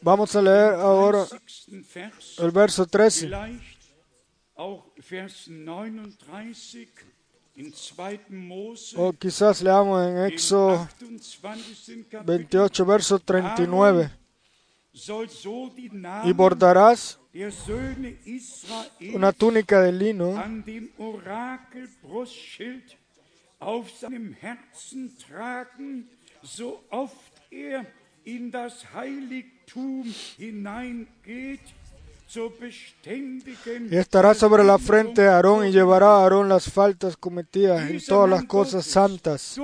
[0.00, 1.88] Vamos a leer ahora 30.
[1.94, 3.26] Vers, el verso 13.
[3.26, 3.76] vielleicht
[4.56, 6.88] auch Vers 39
[7.56, 8.20] in 2.
[8.30, 12.08] Mose, O quizás leamos en Éxodo 28.
[12.10, 12.24] Kapitel.
[12.24, 14.10] 28, verso 39.
[16.24, 17.20] Y bordarás
[19.14, 22.96] una túnica de lino an dem Orakelbrustschild
[23.58, 26.08] auf seinem Herzen tragen,
[26.42, 27.84] so oft er
[28.24, 31.60] in das Heiligtum hineingeht,
[32.26, 37.16] zur beständigen y estará sobre la frente de Aarón y llevará a Aarón las faltas
[37.16, 39.58] cometidas en todas las cosas santas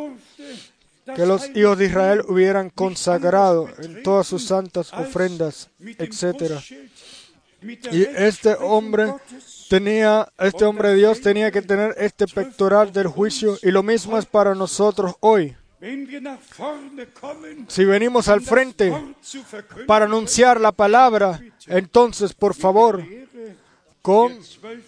[1.05, 6.61] que los hijos de Israel hubieran consagrado en todas sus santas ofrendas, etc.
[7.93, 9.15] Y este hombre
[9.69, 14.19] tenía, este hombre de Dios tenía que tener este pectoral del juicio y lo mismo
[14.19, 15.57] es para nosotros hoy.
[17.67, 18.93] Si venimos al frente
[19.87, 23.05] para anunciar la palabra, entonces por favor,
[24.01, 24.39] con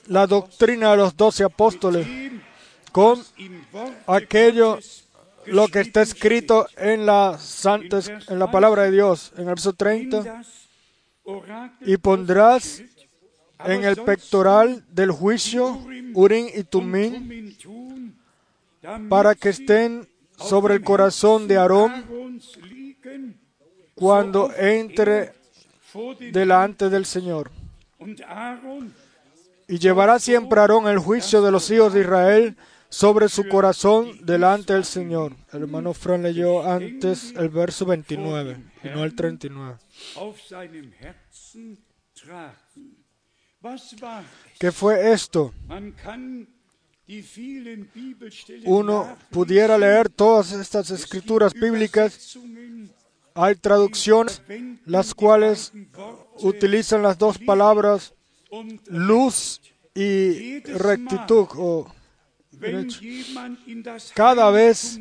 [0.07, 2.07] la doctrina de los doce apóstoles,
[2.93, 3.21] con
[4.07, 4.79] aquello
[5.47, 9.71] lo que está escrito en la santa, en la palabra de Dios, en el verso
[9.71, 10.69] in 30, das
[11.25, 12.83] Orakel y pondrás
[13.65, 15.81] en el pectoral del juicio
[16.15, 17.55] Urim y Tumim
[19.09, 22.41] para que estén sobre el corazón de Aarón
[23.95, 25.33] cuando entre
[26.33, 27.51] delante del Señor.
[29.67, 32.57] Y llevará siempre Aarón el juicio de los hijos de Israel
[32.95, 35.35] sobre su corazón delante del Señor.
[35.53, 39.79] El hermano Fran leyó antes el verso 29 y no el 39.
[40.17, 41.77] auf seinem Herzen
[42.15, 43.05] tragen.
[43.61, 44.59] Was war es?
[44.61, 45.53] ¿Qué fue esto?
[48.65, 52.39] Uno pudiera leer todas estas escrituras bíblicas.
[53.35, 54.41] Hay traducciones
[54.87, 55.73] las cuales
[56.39, 58.15] utilizan las dos palabras
[58.87, 59.61] luz
[59.95, 61.49] y rectitud.
[61.57, 61.93] o
[64.15, 65.01] Cada vez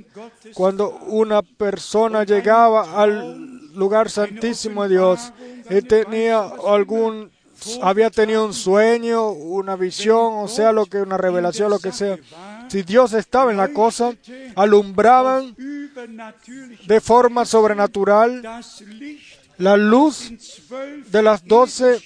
[0.53, 5.33] cuando una persona llegaba al lugar santísimo de Dios
[5.69, 7.31] y tenía algún
[7.81, 12.17] había tenido un sueño, una visión, o sea, lo que una revelación, lo que sea.
[12.67, 14.13] Si Dios estaba en la cosa,
[14.55, 18.41] alumbraban de forma sobrenatural
[19.57, 20.31] la luz
[21.09, 22.01] de las doce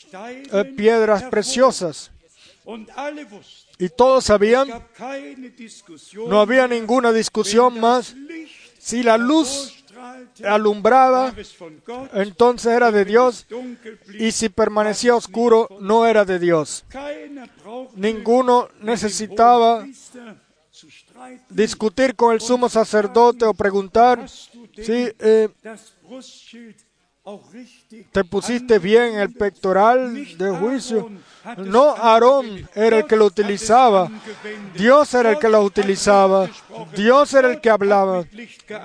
[0.51, 2.11] eh, piedras preciosas.
[3.79, 4.67] Y todos sabían,
[6.27, 8.15] no había ninguna discusión más.
[8.79, 9.83] Si la luz
[10.43, 11.33] alumbraba,
[12.13, 13.45] entonces era de Dios.
[14.19, 16.85] Y si permanecía oscuro, no era de Dios.
[17.95, 19.85] ninguno necesitaba
[21.49, 25.49] discutir con el sumo sacerdote o preguntar si eh,
[28.11, 31.09] te pusiste bien el pectoral de juicio.
[31.57, 34.09] No, Aarón era el que lo utilizaba.
[34.75, 36.49] Dios era el que lo utilizaba.
[36.95, 38.23] Dios era el que hablaba.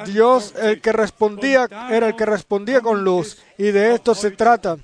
[0.07, 3.38] Dios el que respondía era el que respondía con luz.
[3.59, 4.76] Y de esto se trata.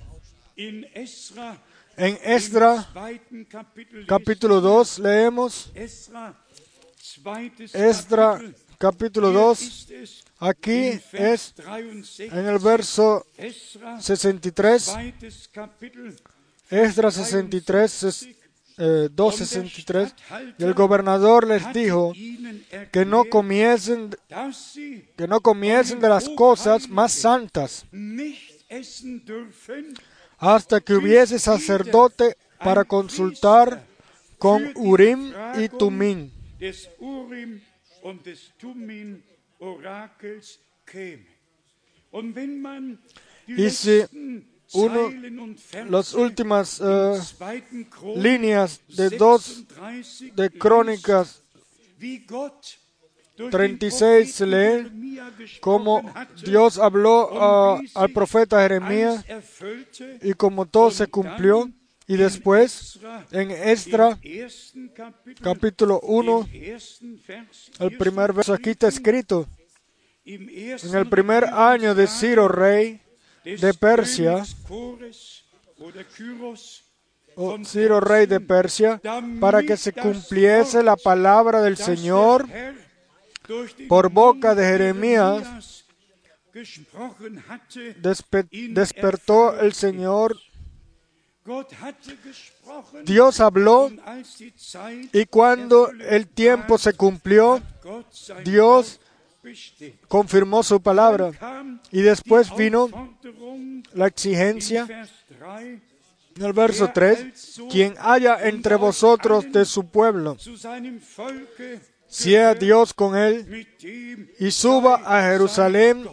[0.56, 0.86] En
[2.22, 2.88] Esdra
[4.06, 5.72] capítulo 2 leemos
[7.72, 8.40] Esdra
[8.78, 10.27] capítulo 2.
[10.40, 11.54] Aquí es
[12.18, 13.26] en el verso
[14.00, 14.96] 63.
[16.70, 18.22] Esdra 63,
[18.78, 20.14] eh, 2.63.
[20.58, 22.12] Y el gobernador les dijo
[22.92, 24.14] que no comiesen,
[25.16, 27.84] que no comiesen de las cosas más santas
[30.38, 33.84] hasta que hubiese sacerdote para consultar
[34.38, 36.30] con Urim y Tumim.
[43.46, 44.04] Y si
[44.72, 45.10] uno,
[45.88, 47.18] las últimas uh,
[48.16, 49.64] líneas de dos
[50.34, 51.42] de Crónicas
[53.50, 55.20] 36 se lee
[55.60, 56.02] como
[56.44, 59.24] Dios habló uh, al profeta Jeremías
[60.22, 61.70] y como todo se cumplió.
[62.10, 62.98] Y después,
[63.30, 64.18] en Esdra,
[65.42, 66.48] capítulo 1,
[67.80, 69.46] el primer verso aquí está escrito,
[70.24, 73.02] en el primer año de Ciro, rey
[73.44, 74.42] de Persia,
[77.36, 78.98] o Ciro, rey de Persia,
[79.38, 82.48] para que se cumpliese la palabra del Señor
[83.86, 85.84] por boca de Jeremías,
[88.70, 90.34] despertó el Señor
[93.04, 93.90] Dios habló
[95.12, 97.62] y cuando el tiempo se cumplió,
[98.44, 99.00] Dios
[100.08, 101.30] confirmó su palabra.
[101.90, 102.88] Y después vino
[103.94, 104.86] la exigencia
[106.36, 110.36] en el verso 3, quien haya entre vosotros de su pueblo,
[112.06, 113.66] sea Dios con él
[114.38, 116.08] y suba a Jerusalén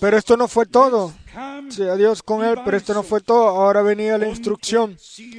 [0.00, 1.12] pero esto no fue todo.
[1.68, 3.48] Sea Dios con él, pero esto no fue todo.
[3.48, 4.96] Ahora venía la instrucción.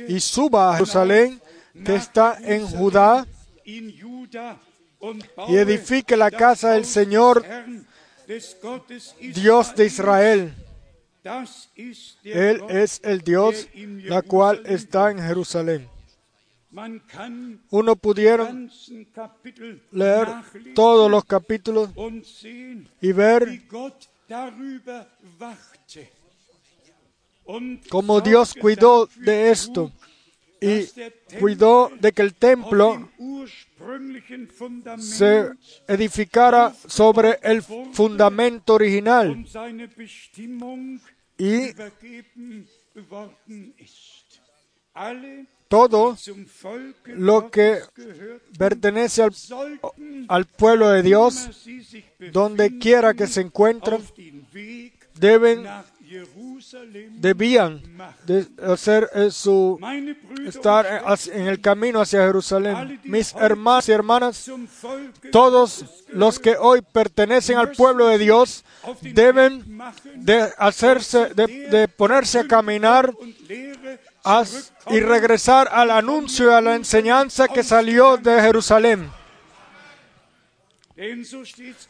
[0.08, 1.42] Y suba a Jerusalén,
[1.86, 3.28] que está en Judá,
[3.64, 7.46] y edifique la casa del Señor,
[9.34, 10.54] Dios de Israel.
[12.24, 15.90] Él es el Dios, la cual está en Jerusalén.
[17.70, 18.54] Uno pudiera
[19.92, 20.28] leer
[20.74, 21.90] todos los capítulos
[23.02, 23.62] y ver
[27.90, 29.92] cómo Dios cuidó de esto
[30.62, 30.86] y
[31.40, 33.10] cuidó de que el templo
[34.98, 35.50] se
[35.88, 39.44] edificara sobre el fundamento original
[41.38, 41.72] y
[45.72, 46.18] todo
[47.06, 47.80] lo que
[48.60, 49.24] pertenece
[50.28, 51.50] al, pueblo de Dios,
[52.34, 54.02] donde quiera que se encuentren,
[55.16, 55.66] deben
[57.12, 57.82] debían
[58.26, 59.80] de hacer eh, su
[60.46, 63.00] estar en el camino hacia Jerusalén.
[63.06, 64.52] Mis hermanos y hermanas,
[65.32, 68.66] todos los que hoy pertenecen al pueblo de Dios
[69.02, 69.80] deben
[70.16, 73.14] de hacerse, de ponerse a caminar
[74.88, 79.10] y regresar al anuncio y a la enseñanza que salió de Jerusalén.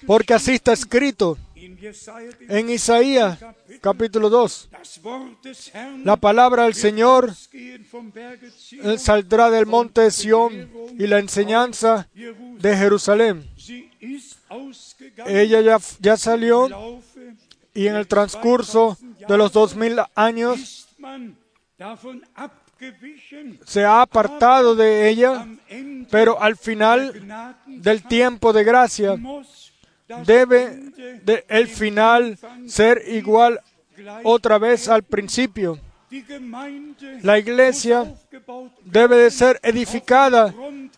[0.07, 3.37] Porque así está escrito en Isaías
[3.81, 4.69] capítulo 2.
[6.03, 13.49] La palabra del Señor eh, saldrá del monte de Sión y la enseñanza de Jerusalén.
[15.25, 17.01] Ella ya, ya salió
[17.73, 20.87] y en el transcurso de los dos mil años
[23.65, 25.47] se ha apartado de ella,
[26.09, 29.15] pero al final del tiempo de gracia
[30.25, 30.79] debe
[31.47, 32.37] el final
[32.67, 33.59] ser igual
[34.23, 35.79] otra vez al principio.
[37.21, 38.13] La iglesia
[38.83, 40.53] debe de ser edificada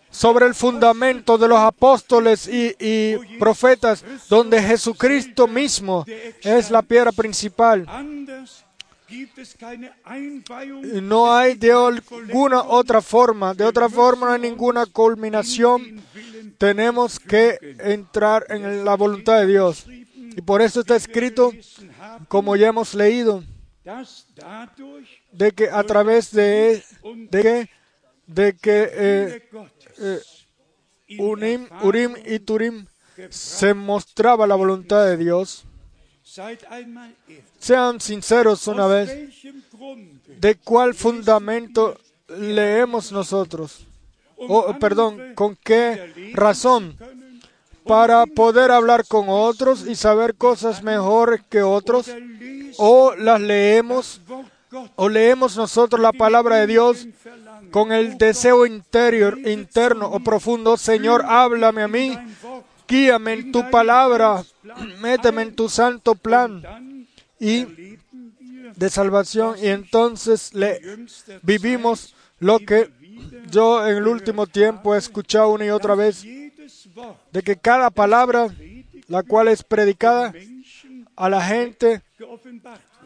[0.09, 6.05] sobre el fundamento de los apóstoles y, y, profetas, donde Jesucristo mismo
[6.41, 7.85] es la piedra principal.
[11.01, 16.01] No hay de alguna otra forma, de otra forma no hay ninguna culminación.
[16.57, 19.85] Tenemos que entrar en la voluntad de Dios.
[20.35, 21.51] Y por eso está escrito,
[22.27, 23.43] como ya hemos leído,
[25.31, 26.83] de que a través de,
[27.29, 27.69] de que,
[28.27, 28.91] de que
[29.97, 30.21] eh,
[31.19, 32.85] Unim, Erfahrung Urim y Turim
[33.29, 35.65] se mostraba la voluntad de Dios.
[37.59, 39.29] Sean sinceros una vez,
[40.39, 41.95] ¿de cuál fundamento
[42.27, 43.85] leemos nosotros?
[44.35, 46.95] O, perdón, ¿con qué razón?
[46.97, 47.39] können
[47.85, 52.09] Para poder hablar con otros y saber cosas mejores que otros,
[52.77, 54.21] o las leemos,
[54.95, 57.07] o leemos nosotros la palabra de Dios
[57.71, 62.17] con el deseo interior, interno o profundo, Señor, háblame a mí,
[62.87, 64.43] guíame en tu palabra,
[65.01, 66.61] méteme en tu santo plan
[67.39, 67.65] y
[68.75, 70.79] de salvación y entonces le
[71.43, 72.89] vivimos lo que
[73.49, 76.23] yo en el último tiempo he escuchado una y otra vez,
[77.31, 78.47] de que cada palabra,
[79.07, 80.33] la cual es predicada
[81.15, 82.01] a la gente,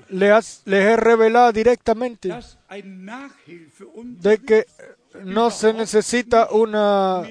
[0.09, 2.29] le has- les es revelada directamente,
[4.21, 4.65] de que
[5.23, 7.23] no se necesita una,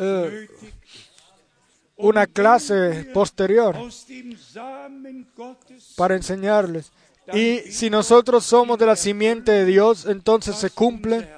[0.00, 0.48] eh.
[1.96, 3.76] Una clase posterior
[5.96, 6.92] para enseñarles.
[7.32, 11.28] Y si nosotros somos de la simiente de Dios, entonces se cumple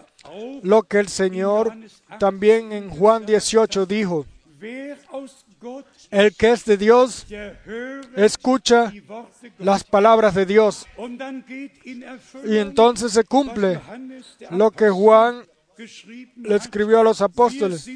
[0.63, 1.75] lo que el Señor
[2.19, 4.27] también en Juan 18 dijo.
[6.11, 7.27] El que es de Dios
[8.17, 8.93] escucha
[9.59, 10.87] las palabras de Dios
[12.45, 13.81] y entonces se cumple
[14.51, 15.45] lo que Juan
[16.37, 17.89] le escribió a los apóstoles.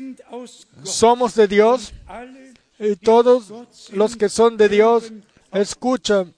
[0.83, 1.93] Somos de Dios
[2.83, 3.53] y todos
[3.93, 5.13] los que son de Dios
[5.53, 6.35] escuchan,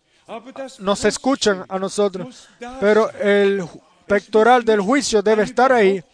[0.78, 2.48] nos escuchan a nosotros.
[2.80, 3.64] Pero el
[4.06, 6.04] pectoral del juicio debe estar ahí.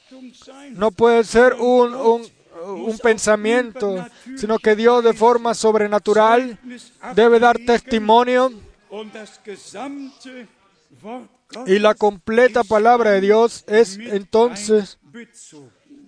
[0.70, 4.06] No puede ser un, un, pensamiento,
[4.36, 6.58] sino que Dios de forma sobrenatural
[7.14, 8.52] debe dar testimonio
[11.66, 14.98] y la completa palabra de Dios es entonces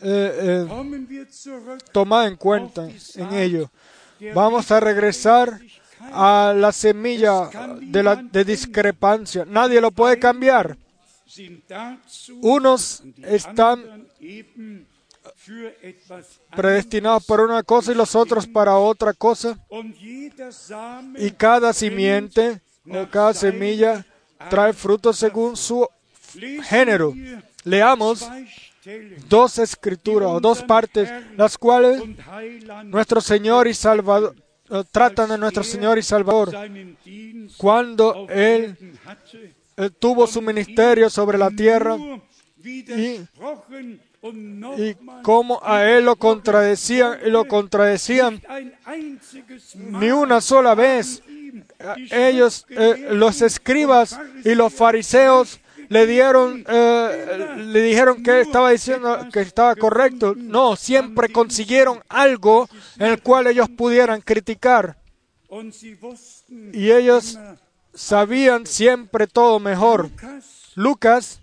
[0.01, 3.71] eh, eh, tomada en cuenta en ello.
[4.35, 5.61] Vamos a regresar
[6.13, 7.49] a la semilla
[7.81, 9.45] de, la, de discrepancia.
[9.45, 10.77] Nadie lo puede cambiar.
[12.43, 14.07] Unos están
[16.55, 19.59] predestinados para una cosa y los otros para otra cosa.
[21.17, 24.05] Y cada simiente o cada semilla
[24.51, 25.89] trae frutos según su
[26.65, 27.15] género.
[27.65, 28.29] Leamos
[29.29, 32.03] dos escrituras o dos partes, las cuales
[32.85, 34.35] nuestro Señor y Salvador
[34.71, 36.53] eh, tratan de nuestro Señor y Salvador
[37.57, 38.77] cuando Él
[39.77, 41.97] eh, tuvo su ministerio sobre la tierra
[42.65, 43.21] y
[44.23, 48.41] nochmal cómo a Él lo contradecían y lo contradecían
[49.77, 51.23] ni una sola vez.
[52.11, 55.61] Ellos, eh, los escribas y los fariseos,
[55.93, 60.35] le dieron, eh, le dijeron que estaba diciendo que estaba correcto.
[60.35, 62.69] No, siempre consiguieron algo
[62.99, 64.97] en el cual ellos pudieran criticar.
[66.73, 67.39] Y ellos
[67.93, 70.09] sabían siempre todo mejor.
[70.75, 71.41] Lucas,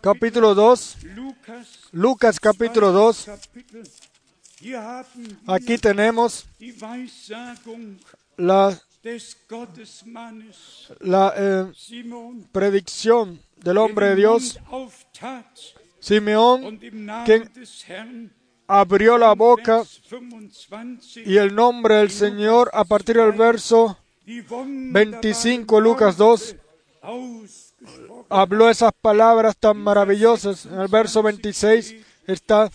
[0.00, 0.96] capítulo 2.
[1.14, 3.24] Lukas Lucas, capítulo 2.
[3.26, 3.82] Kapitel.
[4.60, 6.46] Hier haben wir Aquí tenemos
[8.36, 8.78] la,
[11.00, 11.72] la eh,
[12.52, 14.58] predicción del hombre de Dios,
[16.00, 16.78] Simeón,
[17.24, 18.32] quien
[18.66, 24.42] abrió la boca Vers 25 y el nombre del Señor a partir del verso die
[24.42, 26.56] wunderbaren 25, Lucas 2,
[27.02, 27.70] ausgesprochen
[28.30, 30.66] habló esas palabras tan maravillosas.
[30.66, 31.96] En el verso 26
[32.26, 32.70] está,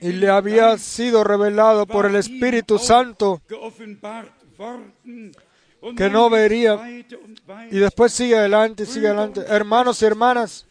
[0.00, 3.40] y le había sido revelado por el Espíritu Santo,
[5.96, 6.80] que no vería.
[7.70, 9.42] Y después sigue adelante, sigue adelante.
[9.46, 10.66] Hermanos y hermanas,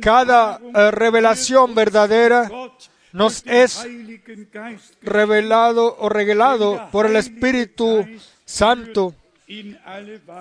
[0.00, 2.50] cada eh, revelación verdadera
[3.12, 3.86] nos es
[5.02, 8.06] revelado o regalado por el Espíritu
[8.44, 9.14] Santo,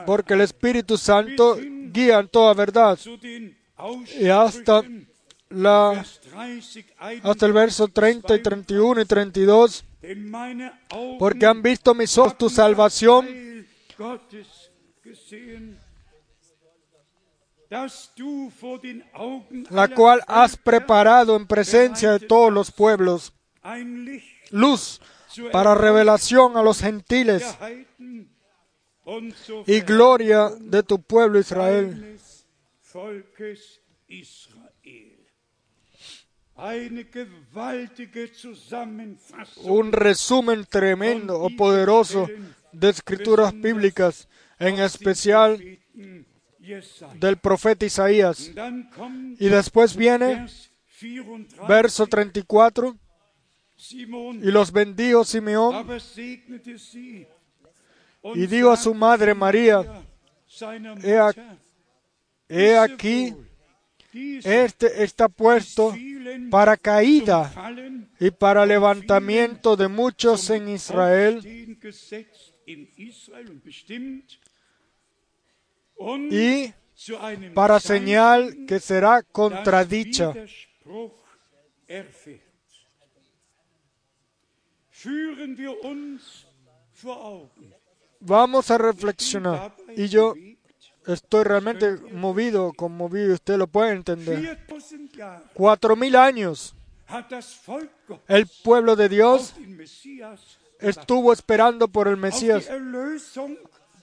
[0.05, 1.57] porque el Espíritu Santo
[1.91, 2.99] guía en toda verdad.
[4.19, 4.83] Y hasta
[5.49, 9.88] la Vers 30, hasta el verso 30 y 31 y 32, Denn meine Augen
[11.17, 13.27] porque han visto mis ojos tu salvación,
[19.69, 23.33] la cual has preparado en presencia de todos los pueblos,
[24.51, 25.01] luz
[25.51, 27.57] para revelación a los gentiles
[29.65, 32.17] y gloria de tu pueblo Israel.
[39.63, 42.27] Un resumen tremendo o poderoso
[42.71, 44.27] de escrituras bíblicas,
[44.59, 45.79] en especial
[47.15, 48.51] del profeta Isaías.
[49.39, 50.69] Y después viene Vers
[51.01, 51.67] 34.
[51.67, 52.97] verso 34,
[53.75, 55.87] Simon y los bendijo Simeón.
[58.35, 60.03] y dijo a su madre María,
[62.49, 63.33] He aquí,
[64.13, 65.95] este está puesto
[66.49, 67.51] para caída
[68.19, 71.41] y para levantamiento de muchos en Israel
[76.31, 76.73] y
[77.53, 80.33] para señal que será contradicha.
[88.19, 89.75] Vamos a reflexionar.
[89.95, 90.33] Y yo
[91.07, 94.59] estoy realmente movido, conmovido, usted lo puede entender.
[94.67, 96.75] 4000 Jahre Cuatro mil años.
[98.27, 99.55] El pueblo de Dios
[100.79, 102.69] estuvo esperando por el Mesías,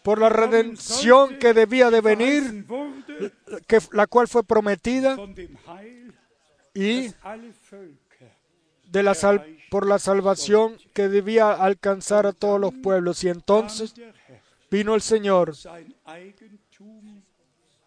[0.02, 2.66] por la redención que debía de venir,
[3.66, 5.16] que, la cual fue prometida,
[6.74, 7.12] y
[8.90, 13.22] de la sal- por la salvación que debía alcanzar a todos los pueblos.
[13.24, 13.94] Y entonces
[14.70, 15.54] vino el Señor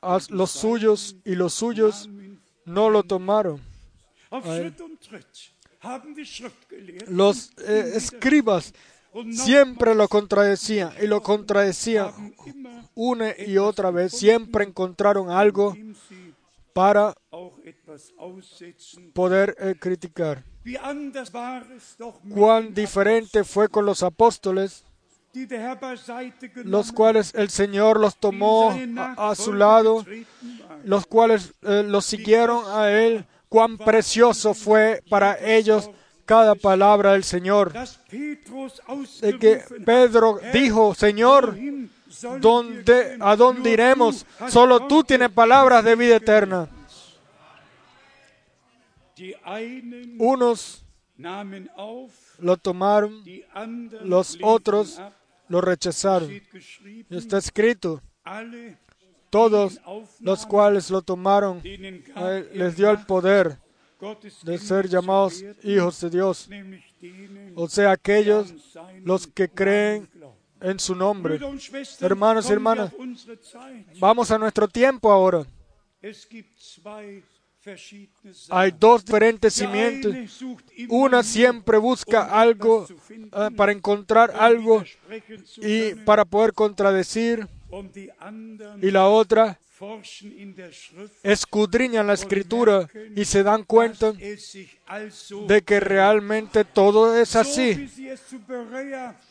[0.01, 2.09] a los suyos y los suyos
[2.65, 3.61] no lo tomaron.
[7.07, 8.73] Los eh, escribas
[9.31, 12.33] siempre lo contradecían y lo contradecían
[12.95, 14.13] una y otra vez.
[14.13, 15.75] Siempre encontraron algo
[16.73, 17.15] para
[19.13, 20.43] poder eh, criticar.
[22.29, 24.85] Cuán diferente fue con los apóstoles,
[26.63, 30.05] los cuales el Señor los tomó a, a su lado,
[30.83, 33.25] los cuales eh, los siguieron a Él.
[33.47, 35.89] Cuán precioso fue para ellos
[36.25, 37.73] cada palabra del Señor.
[38.11, 41.57] De que Pedro Herr, dijo, Señor,
[42.39, 43.17] ¿dónde?
[43.19, 44.25] ¿a dónde iremos?
[44.47, 46.69] Solo tú tienes palabras de vida eterna.
[50.19, 50.83] Unos
[52.39, 53.23] lo tomaron,
[54.03, 55.01] los otros.
[55.49, 56.29] Lo rechazaron.
[57.09, 58.01] Está escrito,
[59.29, 59.79] todos
[60.19, 61.61] los cuales lo tomaron,
[62.53, 63.57] les dio el poder
[64.43, 66.49] de ser llamados hijos de Dios,
[67.55, 68.53] o sea, aquellos
[69.03, 70.07] los que creen
[70.61, 71.39] en su nombre.
[71.99, 72.93] Hermanos y hermanas.
[73.99, 75.45] Vamos a nuestro tiempo ahora.
[78.49, 80.43] Hay dos diferentes simientes.
[80.87, 84.83] Una siempre busca algo eh, para encontrar algo
[85.57, 87.47] y para poder contradecir.
[88.81, 89.59] Y la otra
[91.23, 97.89] escudriñan la escritura y se dan cuenta de que realmente todo es así.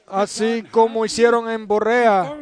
[0.07, 2.37] Así como hicieron en Borrea.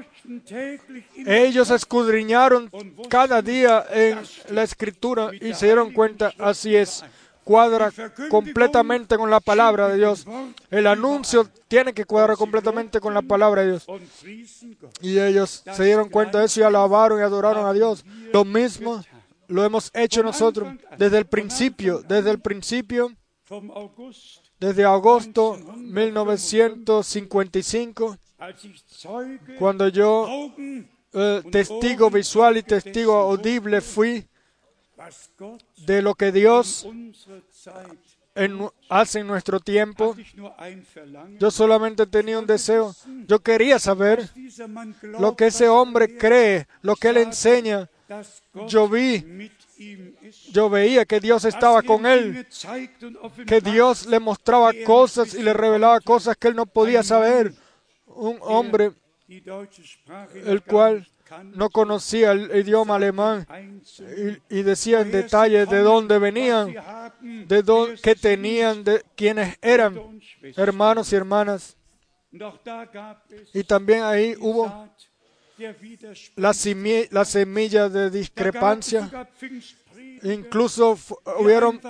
[1.24, 2.70] Ellos escudriñaron
[3.08, 4.18] cada día en
[4.50, 7.04] la escritura y se dieron cuenta, así es,
[7.46, 7.90] cuadra
[8.28, 10.26] completamente con la palabra de Dios.
[10.68, 13.86] El anuncio tiene que cuadrar completamente con la palabra de Dios.
[15.00, 18.04] Y ellos se dieron cuenta de eso y alabaron y adoraron a Dios.
[18.32, 19.00] Lo mismo
[19.46, 23.12] lo hemos hecho nosotros desde el principio, desde el principio,
[24.58, 30.28] desde agosto 1955, als ich Zeuge, cuando yo
[31.14, 34.28] eh, testigo visual y testigo audible fui
[35.86, 36.86] de lo que Dios
[38.34, 40.14] en- hace en nuestro tiempo.
[41.38, 42.94] Yo solamente tenía un deseo.
[43.26, 44.28] Yo quería saber
[45.02, 47.88] lo que ese hombre er cree, lo que él enseña.
[48.68, 49.50] Yo vi,
[50.52, 52.46] yo veía que Dios estaba er con él,
[53.46, 57.52] que Dios le mostraba cosas y le revelaba cosas que él no podía saber.
[58.06, 58.92] Un hombre
[60.34, 61.06] el cual
[61.44, 63.46] no conocía el idioma alemán
[64.48, 66.74] y, decía en detalle de dónde venían,
[67.20, 70.20] de dónde, qué tenían, de quiénes eran,
[70.56, 71.76] hermanos y hermanas.
[73.54, 74.90] Y también ahí hubo
[76.36, 76.52] la,
[77.24, 79.10] semilla de discrepancia.
[80.22, 80.98] Incluso
[81.38, 81.80] hubieron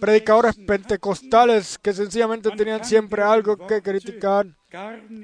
[0.00, 4.46] predicadores pentecostales que sencillamente tenían siempre algo que criticar.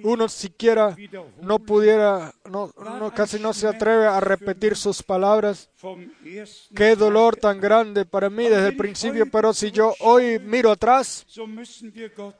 [0.03, 0.97] Uno siquiera
[1.41, 2.73] no pudiera, no,
[3.15, 5.71] casi no se atreve a repetir sus palabras.
[6.75, 11.25] Qué dolor tan grande para mí desde el principio, pero si yo hoy miro atrás,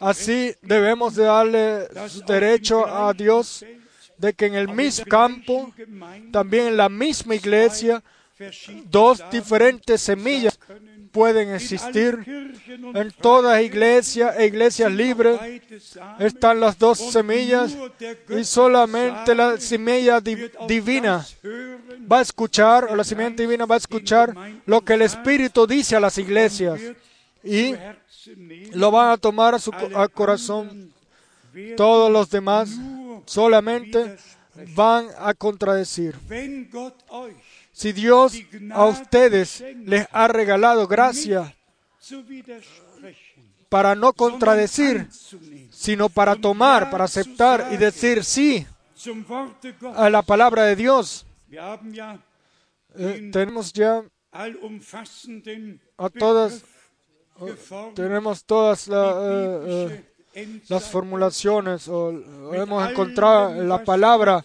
[0.01, 1.89] así debemos de darle
[2.27, 3.65] derecho a Dios
[4.19, 5.73] de que en el mismo campo,
[6.33, 8.03] también en la misma iglesia,
[8.91, 10.59] dos diferentes semillas
[11.12, 12.18] pueden existir.
[12.95, 15.39] En todas iglesias e iglesias libres
[16.18, 17.74] están las dos semillas
[18.28, 20.37] y solamente la semilla di-
[20.68, 21.24] divina
[22.11, 24.34] va a escuchar, o la simiente divina va a escuchar
[24.66, 26.80] lo que el Espíritu dice a las iglesias
[27.43, 27.74] y
[28.72, 30.93] lo van a tomar a su a corazón.
[31.76, 32.68] Todos los demás
[33.24, 34.16] solamente
[34.74, 36.14] van a contradecir.
[37.77, 38.33] Si Dios
[38.72, 41.55] a ustedes les ha regalado gracia
[43.68, 45.07] para no contradecir,
[45.70, 48.66] sino para tomar, para aceptar y decir sí
[49.95, 54.03] a la palabra de Dios, eh, tenemos ya
[55.99, 56.64] a todas,
[57.39, 60.16] geformt, tenemos todas eh, eh,
[60.68, 62.12] las formulaciones o
[62.53, 64.45] hemos encontrado la palabra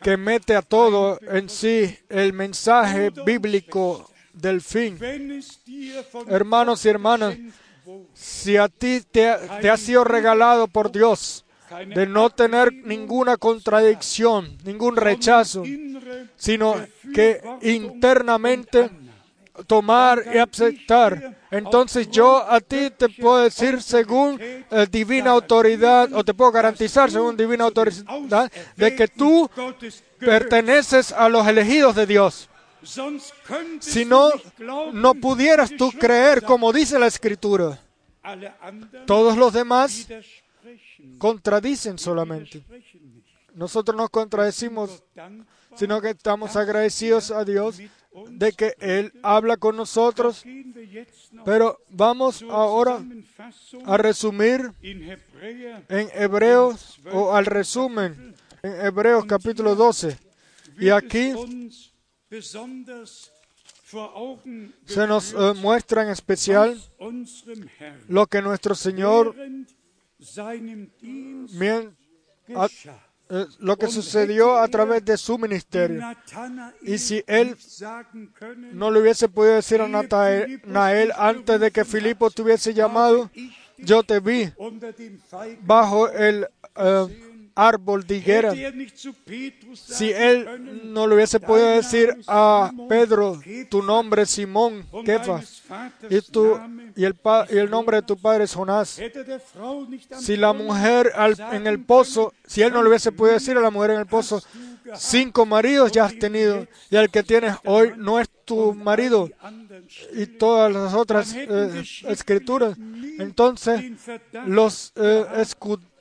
[0.00, 4.98] que mete a todo en sí el mensaje bíblico del fin.
[6.28, 7.36] Hermanos y hermanas,
[8.14, 11.44] si a ti te, te ha sido regalado por Dios
[11.94, 15.64] de no tener ninguna contradicción, ningún rechazo,
[16.36, 16.74] sino
[17.14, 18.90] que internamente
[19.66, 21.36] tomar y aceptar.
[21.50, 27.10] Entonces yo a ti te puedo decir según eh, divina autoridad, o te puedo garantizar
[27.10, 29.50] según divina autoridad, de que tú
[30.18, 32.48] perteneces a los elegidos de Dios.
[33.80, 34.30] Si no,
[34.92, 37.78] no pudieras tú creer como dice la Escritura.
[39.06, 40.06] Todos los demás
[41.18, 42.64] contradicen solamente.
[43.54, 45.02] Nosotros no contradecimos,
[45.76, 47.78] sino que estamos agradecidos a Dios
[48.30, 50.44] de que Él habla con nosotros.
[51.44, 53.02] Pero vamos ahora
[53.84, 60.18] a resumir en Hebreos o al resumen en Hebreos capítulo 12.
[60.78, 61.34] Y aquí
[64.86, 66.80] se nos eh, muestra en especial
[68.08, 69.36] lo que nuestro Señor,
[73.34, 76.02] eh, lo que sucedió a través de su ministerio.
[76.82, 77.56] Y si él
[78.72, 83.30] No le hubiese podido decir a Natanael antes de que Filipo te hubiese llamado,
[83.78, 84.52] yo te vi
[85.62, 88.52] bajo el eh, árbol de higuera.
[88.52, 88.74] er
[89.74, 95.62] Si él no le hubiese podido decir a Pedro, tu nombre es Simón, Kefas,
[96.08, 96.58] y, tu,
[96.96, 97.16] y, el,
[97.50, 99.00] y el nombre de tu padre es Jonás.
[100.20, 101.12] Si la mujer
[101.52, 104.06] en el pozo, si él no le hubiese podido decir a la mujer en el
[104.06, 104.42] pozo,
[104.94, 109.30] cinco maridos ya has tenido, y el que tienes hoy no es tu marido,
[110.14, 112.76] y todas las otras eh, escrituras.
[113.18, 113.92] Entonces,
[114.46, 115.24] los, eh,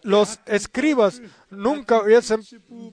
[0.03, 2.41] los escribas nunca hubiesen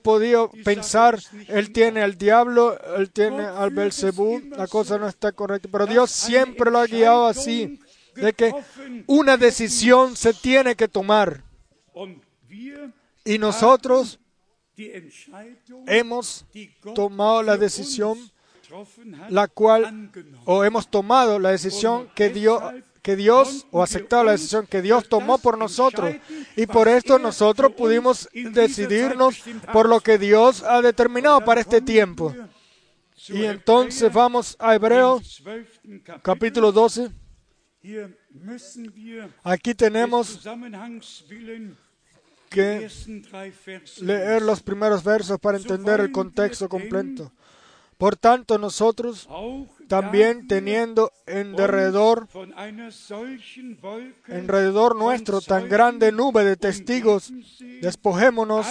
[0.03, 5.69] podido pensar, él tiene al diablo, él tiene al Belcebú, la cosa no está correcta.
[5.71, 7.81] Pero Dios siempre lo ha guiado así,
[8.15, 8.53] de que
[9.07, 11.43] una decisión se tiene que tomar.
[13.25, 14.19] Y nosotros
[15.87, 16.47] hemos
[16.95, 18.19] tomado la decisión,
[19.29, 20.11] la cual,
[20.45, 22.63] o hemos tomado la decisión que Dios,
[23.09, 26.15] que Dios, o aceptado la decisión que Dios tomó por nosotros.
[26.57, 29.41] Y por esto nosotros pudimos decidirnos
[29.73, 32.35] por lo que Dios ha determinado para este tiempo.
[33.29, 36.03] Y entonces vamos a Hebreos Im 12.
[36.03, 36.23] Kapitel.
[36.23, 37.11] capítulo 12.
[37.83, 40.47] Hier müssen wir Aquí tenemos
[42.51, 42.91] que
[44.03, 47.33] leer los primeros versos para entender el contexto completo.
[47.99, 49.29] Por tanto, nosotros
[49.89, 52.29] también teniendo en derredor,
[52.69, 57.33] en alrededor nuestro tan grande nube de testigos,
[57.83, 58.67] despojémonos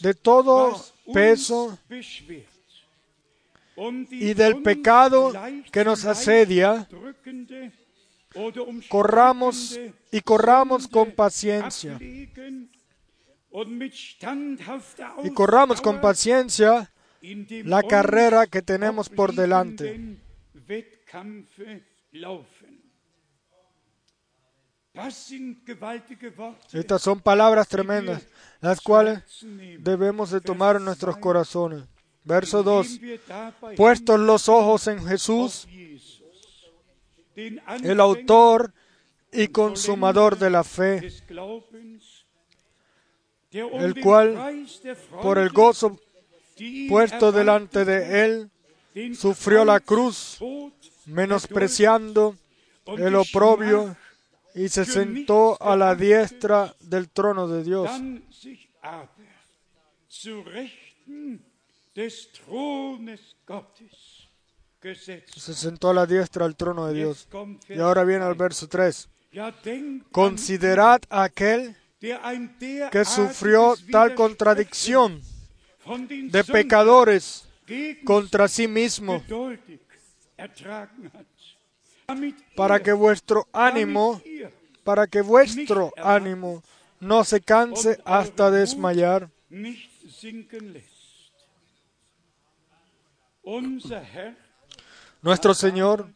[0.00, 2.46] de todo peso die
[4.10, 5.32] y del pecado
[5.70, 6.88] que nos asedia,
[8.88, 9.78] corramos
[10.10, 11.98] y corramos con paciencia.
[15.22, 16.90] Y corramos con paciencia
[17.64, 20.18] la carrera que tenemos por delante.
[26.72, 28.26] Estas son palabras tremendas,
[28.60, 29.22] las cuales
[29.80, 31.84] debemos de tomar en nuestros corazones.
[32.24, 32.86] Verso 2.
[32.86, 35.68] Indem wir dabei Puestos los ojos en Jesús,
[37.36, 38.72] el autor
[39.30, 41.12] y consumador de la fe,
[43.52, 44.66] um el cual,
[45.20, 45.98] por el gozo
[46.88, 48.50] puesto delante de él,
[49.14, 50.38] sufrió la cruz,
[51.06, 52.36] menospreciando
[52.86, 53.96] el oprobio
[54.54, 57.90] y se sentó a la diestra del trono de Dios.
[65.36, 67.28] se sentó a la diestra del trono de Dios.
[67.68, 68.38] Y ahora viene 3.
[68.38, 69.08] verso 3.
[69.34, 71.74] Ja, denkt an Considerad aquel
[72.92, 75.20] que sufrió tal contradicción
[76.30, 77.46] de pecadores
[78.04, 79.22] contra sí mismo,
[82.56, 84.20] para que vuestro ánimo,
[84.84, 86.62] para que vuestro ánimo
[87.00, 89.30] no se canse hasta desmayar.
[95.22, 96.08] Nuestro Señor,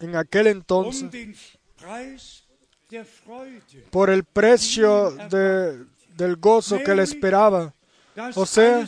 [0.00, 1.10] en aquel entonces,
[3.90, 5.84] por el precio de-
[6.16, 7.74] del gozo que le esperaba,
[8.34, 8.86] O sea,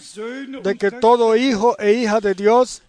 [0.62, 2.82] de que todo hijo e hija de Dios,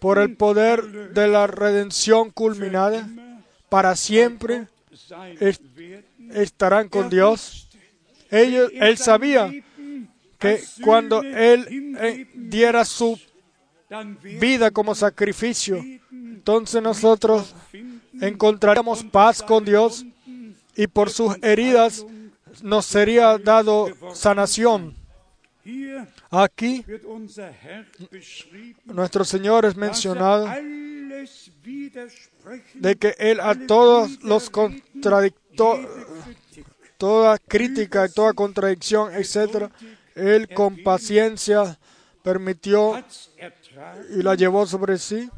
[0.00, 3.08] por el poder de la redención culminada,
[3.68, 4.68] para siempre
[6.30, 7.68] estarán con Dios.
[8.30, 9.50] Ellos, él sabía
[10.38, 13.18] que cuando él eh, diera su
[14.22, 17.54] vida como sacrificio, entonces nosotros
[18.20, 20.04] encontraremos paz con Dios
[20.76, 22.04] y por sus heridas
[22.64, 24.96] nos sería dado sanación.
[26.30, 26.84] Aquí
[28.86, 30.48] nuestro Señor es mencionado
[32.74, 35.86] de que Él a todos los contradictores,
[36.96, 39.70] toda crítica, toda contradicción, etc.,
[40.14, 41.78] Él con paciencia
[42.22, 43.04] permitió
[44.16, 45.28] y la llevó sobre sí.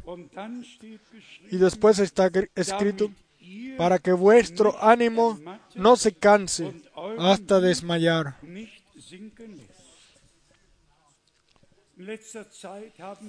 [1.51, 3.11] Y después está escrito,
[3.77, 5.39] para que vuestro ánimo
[5.75, 6.73] no se canse
[7.17, 8.35] hasta desmayar.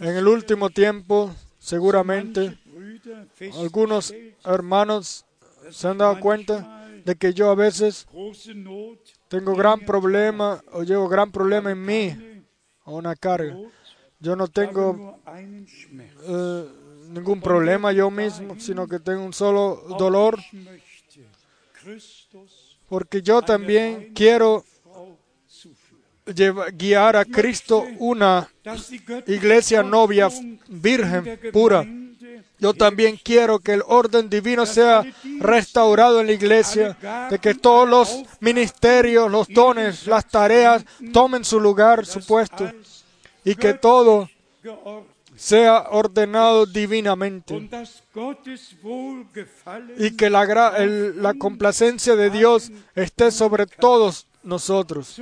[0.01, 2.59] En el último tiempo, seguramente,
[3.55, 4.14] algunos
[4.45, 5.24] hermanos
[5.70, 8.07] se han dado cuenta de que yo a veces
[9.29, 12.45] tengo gran problema o llevo gran problema en mí
[12.85, 13.57] o una carga.
[14.20, 15.20] Yo no tengo
[16.22, 16.68] eh,
[17.09, 20.38] ningún problema yo mismo, sino que tengo un solo dolor,
[22.88, 25.16] porque yo también quiero Frau
[25.48, 26.34] zuführen.
[26.36, 28.48] lleva- guiar a Cristo una
[29.26, 30.28] iglesia novia
[30.68, 31.86] virgen pura.
[32.61, 35.04] Yo también quiero que el orden divino sea
[35.38, 36.96] restaurado en la iglesia,
[37.30, 42.68] de que todos los ministerios, los dones, las tareas tomen su lugar, su puesto,
[43.44, 44.28] y que todo
[45.39, 47.55] sea ordenado divinamente.
[49.97, 55.16] Y que la, el- la complacencia de Dios esté sobre todos nosotros.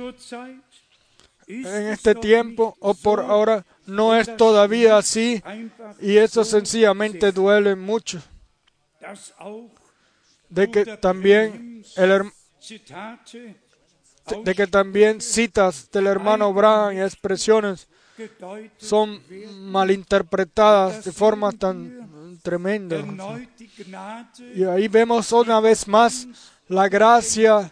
[1.47, 5.41] En es este tiempo o por ahora no es todavía así
[6.01, 8.21] y eso so sencillamente duele mucho.
[10.49, 12.31] De que también el
[14.43, 17.87] de que también citas del hermano Abraham y expresiones
[18.77, 19.21] son
[19.71, 22.97] malinterpretadas de forma tan tremenda.
[24.55, 26.27] Y ahí vemos una vez más
[26.67, 27.71] la gracia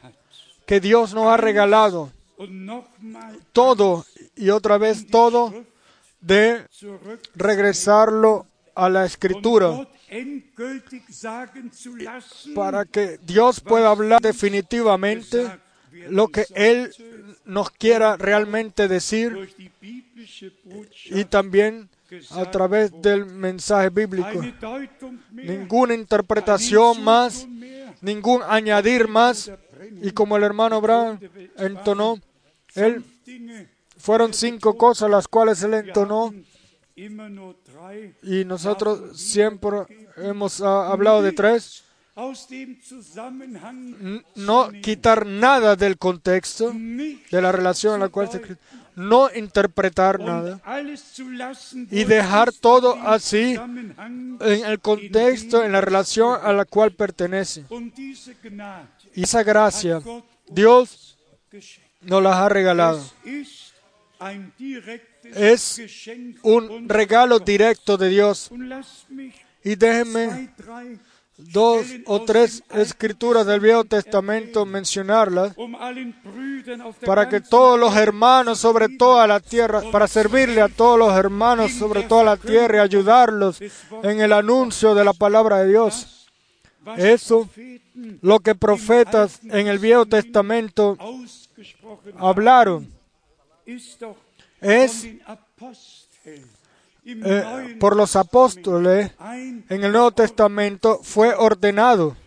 [0.65, 2.11] que Dios nos ha regalado.
[3.53, 5.53] Todo y otra vez todo
[6.19, 6.65] de
[7.35, 9.87] regresarlo a la escritura
[12.53, 15.59] para que Dios pueda hablar definitivamente
[16.09, 16.93] lo que Él
[17.45, 19.55] nos quiera realmente decir
[21.05, 21.89] y también
[22.31, 24.41] a través del mensaje bíblico.
[25.31, 27.47] Ninguna interpretación más,
[28.01, 29.51] ningún añadir más.
[30.01, 31.19] Y como el hermano Abraham
[31.57, 32.17] entonó,
[32.75, 33.03] él
[33.97, 36.33] fueron cinco cosas las cuales él entonó
[38.23, 39.79] y nosotros siempre
[40.15, 41.83] hemos ah, hablado de tres.
[44.35, 48.41] No quitar nada del contexto de la relación en la cual se.
[48.95, 50.61] No interpretar nada
[51.91, 57.65] y dejar todo así en el contexto, en la relación a la cual pertenece.
[59.13, 60.01] Y esa gracia
[60.47, 61.17] Dios
[62.01, 63.03] nos las ha regalado.
[65.33, 65.81] Es
[66.43, 68.51] Un regalo directo de Dios.
[69.63, 70.53] Y déjenme
[71.37, 75.73] dos o tres escrituras del Viejo Testamento mencionarlas um
[77.05, 81.73] para que todos los hermanos sobre toda la tierra, para servirle a todos los hermanos
[81.73, 83.59] sobre toda la tierra y ayudarlos
[84.03, 86.27] en el anuncio de la palabra de Dios.
[86.97, 87.49] Eso,
[88.21, 90.97] lo que profetas en el Viejo Testamento
[92.17, 92.87] hablaron,
[94.61, 95.07] es
[97.05, 99.11] eh, por los apóstoles
[99.69, 102.17] en el Nuevo Testamento fue ordenado.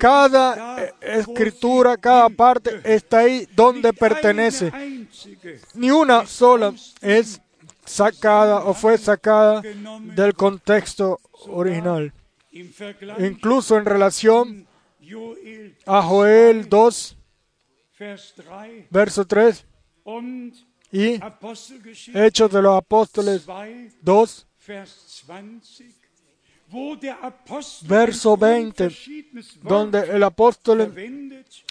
[0.00, 4.72] Cada eh, escritura, cada parte está ahí donde pertenece.
[5.74, 7.40] Ni una sola es
[7.84, 12.12] sacada o fue sacada del contexto original.
[13.18, 14.66] Incluso en relación
[15.84, 17.16] a Joel 2,
[17.98, 19.64] Vers 3 verso 3
[20.04, 20.52] und
[20.92, 21.20] y
[22.14, 23.56] Hechos de los Apóstoles 2
[24.02, 25.96] 2, Vers 20,
[26.70, 30.92] wo der Apostel Verso ein 20, verschiedenes Wort donde el apóstol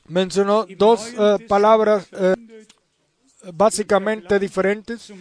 [0.07, 2.35] mencionó dos eh, palabras eh,
[3.53, 5.11] básicamente diferentes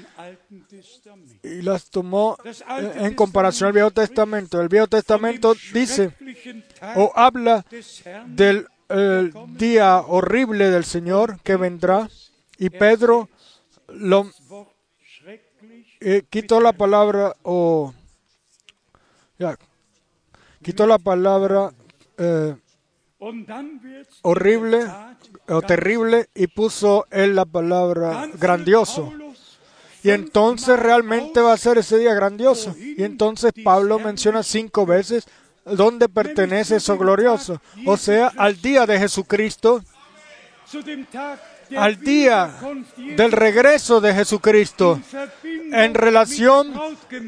[1.43, 4.61] y las tomó eh, en comparación al Viejo Testamento.
[4.61, 6.13] El Viejo Testamento dice
[6.95, 7.65] o habla
[8.27, 8.69] del
[9.57, 12.09] día horrible del Señor que vendrá
[12.59, 13.29] y Pedro
[13.99, 14.31] lo
[16.01, 17.95] eh, quitó la palabra o
[20.63, 21.73] quitó la palabra
[22.19, 22.55] eh,
[24.23, 24.87] horrible
[25.49, 29.13] o terrible y puso en la palabra grandioso.
[30.03, 32.75] Y entonces realmente va a ser ese día grandioso.
[32.79, 35.27] Y entonces Pablo menciona cinco veces
[35.65, 37.61] dónde pertenece eso glorioso.
[37.87, 39.83] O sea, al día de Jesucristo,
[41.77, 42.55] al día
[43.17, 45.01] del regreso de Jesucristo
[45.73, 46.73] en relación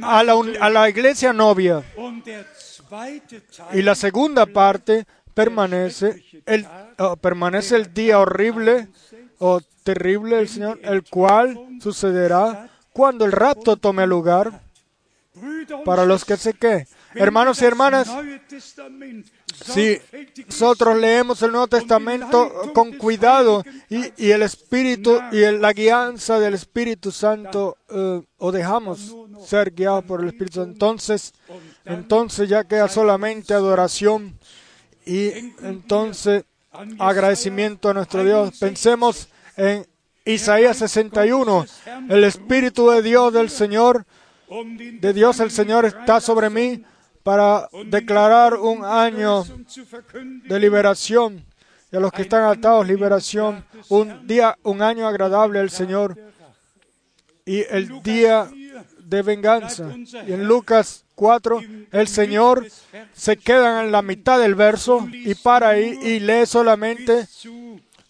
[0.03, 1.83] a la, a la iglesia novia.
[3.73, 6.67] Y la segunda parte permanece el,
[6.99, 8.89] oh, permanece el día horrible
[9.39, 14.63] o terrible del Señor, el cual sucederá cuando el rapto tome lugar
[15.85, 16.87] para los que se que.
[17.15, 18.09] Hermanos y hermanas,
[19.65, 19.99] si
[20.47, 27.11] nosotros leemos el Nuevo Testamento con cuidado y, el Espíritu y la guianza del Espíritu
[27.11, 29.15] Santo eh, o dejamos
[29.47, 31.33] ser guiados por el Espíritu entonces,
[31.85, 34.39] entonces ya queda solamente adoración
[35.05, 35.29] y
[35.63, 36.45] entonces
[36.99, 38.59] agradecimiento a nuestro Dios.
[38.59, 39.87] Pensemos en
[40.25, 41.67] Isaías 61,
[42.09, 44.05] el Espíritu de Dios del Señor
[44.49, 46.85] de Dios el Señor está sobre mí
[47.27, 49.43] para declarar un año
[50.45, 51.45] de liberación
[51.91, 56.17] y a los que están atados liberación, un día, un año agradable al Señor
[57.45, 58.49] y el día
[59.01, 59.93] de venganza.
[60.25, 62.65] Y en Lucas 4, el Señor
[63.13, 67.27] se queda en la mitad del verso y para ahí y lee solamente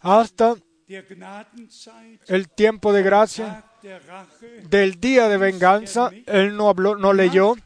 [0.00, 0.56] hasta
[2.26, 3.64] el tiempo de gracia
[4.68, 6.10] del día de venganza.
[6.26, 7.56] Él no habló, no leyó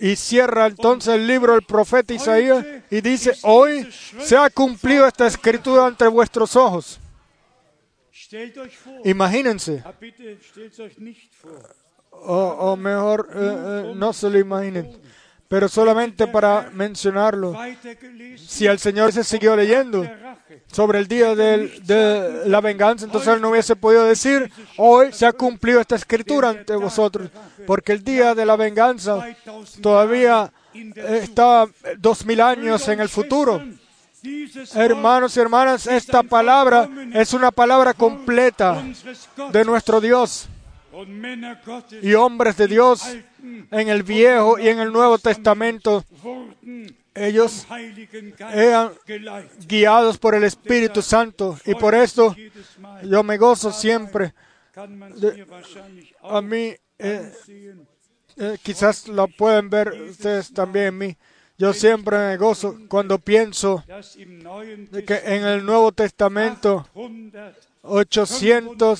[0.00, 3.88] Y- cierra entonces el libro del profeta Isaías y dice, hoy
[4.20, 6.98] se ha cumplido esta escritura ante vuestros ojos.
[9.04, 9.82] Imagínense,
[12.10, 14.90] o mejor, eh, eh, no se lo imaginen,
[15.48, 17.56] pero solamente para mencionarlo.
[18.36, 20.06] Si el Señor se siguió leyendo
[20.70, 25.32] sobre el día de la venganza, entonces Él no hubiese podido decir, hoy se ha
[25.32, 27.30] cumplido esta escritura ante vosotros,
[27.66, 31.66] porque el día de la venganza 2000 todavía está
[31.98, 33.62] dos mil años en el futuro.
[34.74, 38.82] Hermanos y hermanas, esta palabra es una palabra completa
[39.52, 40.48] de nuestro Dios
[42.02, 43.02] y hombres de Dios
[43.42, 46.04] en el Viejo y en el Nuevo Testamento.
[47.14, 47.66] Ellos
[48.52, 48.92] eran
[49.66, 52.34] guiados por el Espíritu Santo y por esto
[53.02, 54.34] yo me gozo siempre.
[56.22, 57.32] A mí, eh,
[58.36, 61.16] eh, quizás lo pueden ver ustedes también en mí.
[61.58, 63.82] Yo siempre me gozo cuando pienso
[65.06, 66.86] que en el Nuevo Testamento
[67.82, 68.96] 845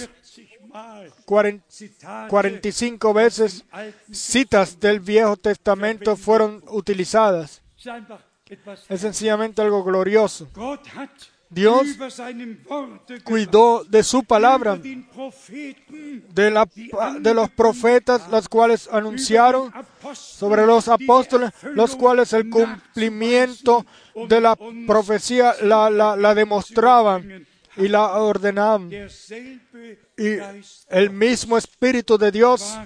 [1.26, 3.64] 845 Mal Zitate veces
[4.10, 7.62] citas del Viejo Testamento fueron utilizadas.
[8.88, 10.48] Es sencillamente algo glorioso.
[11.48, 11.86] Dios
[13.22, 15.06] Cuidó de su palabra, de,
[17.34, 19.72] los profetas, los cuales anunciaron
[20.12, 23.86] sobre los apóstoles, los cuales el cumplimiento
[24.28, 24.56] de la
[24.86, 27.46] profecía la demostraban
[27.76, 28.90] y la ordenaban.
[30.18, 30.38] Y
[30.88, 32.78] el mismo Espíritu de Dios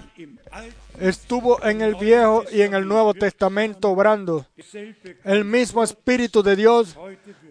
[0.99, 4.45] estuvo en el Viejo y en el Nuevo Testamento obrando.
[5.23, 6.97] El mismo Espíritu de Dios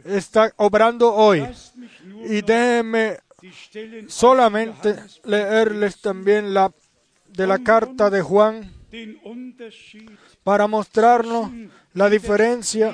[0.04, 1.46] está obrando hoy.
[2.24, 3.18] Y déjenme
[4.06, 6.70] solamente leerles también la
[7.26, 8.72] de la carta de Juan
[10.42, 11.50] para mostrarnos
[11.94, 12.92] la diferencia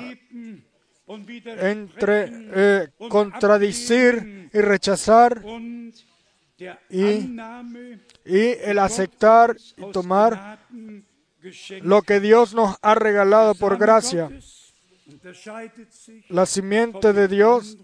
[1.07, 5.43] entre eh, contradicir y rechazar
[6.89, 7.35] y-
[8.25, 10.59] y el aceptar y tomar
[11.81, 14.29] lo que Dios nos ha regalado por gracia.
[16.29, 17.77] La simiente de Dios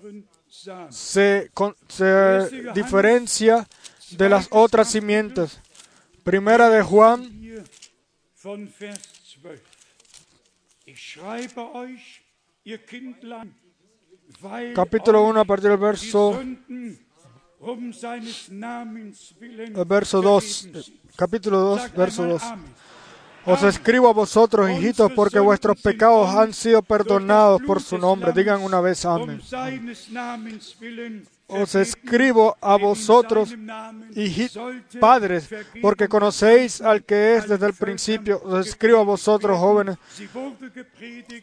[0.89, 1.51] se,
[1.87, 3.67] se diferencia
[4.11, 5.59] de las otras simientes.
[6.23, 7.63] Primera de Juan, Hier
[8.41, 8.99] von Vers
[9.41, 9.61] 12.
[10.85, 12.21] Ich schreibe euch,
[12.65, 13.53] ihr Kindlein,
[14.41, 16.39] weil capítulo euch 1, a partir del verso,
[19.85, 20.95] verso 2, vergeben sind.
[21.15, 22.43] capítulo 2, Sagt verso einmal 2.
[22.51, 22.73] Amen.
[23.45, 28.31] Os escribo a vosotros, hijitos, porque vuestros pecados han sido perdonados por su nombre.
[28.31, 29.41] Digan una vez amén.
[31.47, 33.49] Os escribo a vosotros,
[34.15, 34.49] hiji-
[34.99, 35.49] padres,
[35.81, 38.41] porque conocéis al que es desde el principio.
[38.45, 39.97] Os escribo a vosotros, jóvenes.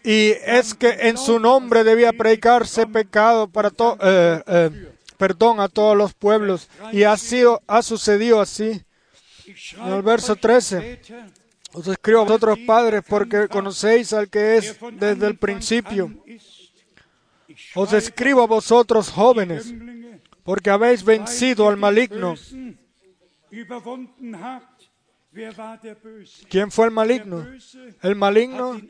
[0.02, 4.70] Y es que en su nombre debía predicarse pecado para to- eh, eh,
[5.20, 6.70] perdón a todos los pueblos.
[6.92, 8.82] Y ha sido, ha sucedido así.
[9.76, 10.80] En el verso euch, 13.
[10.80, 11.24] Väter,
[11.74, 16.10] Os escribo a vosotros, padres, porque conocéis al que es desde el principio.
[17.74, 19.74] Os escribo a vosotros, jóvenes,
[20.42, 22.34] porque habéis vencido al maligno.
[26.48, 27.46] ¿Quién fue el maligno?
[28.02, 28.80] El maligno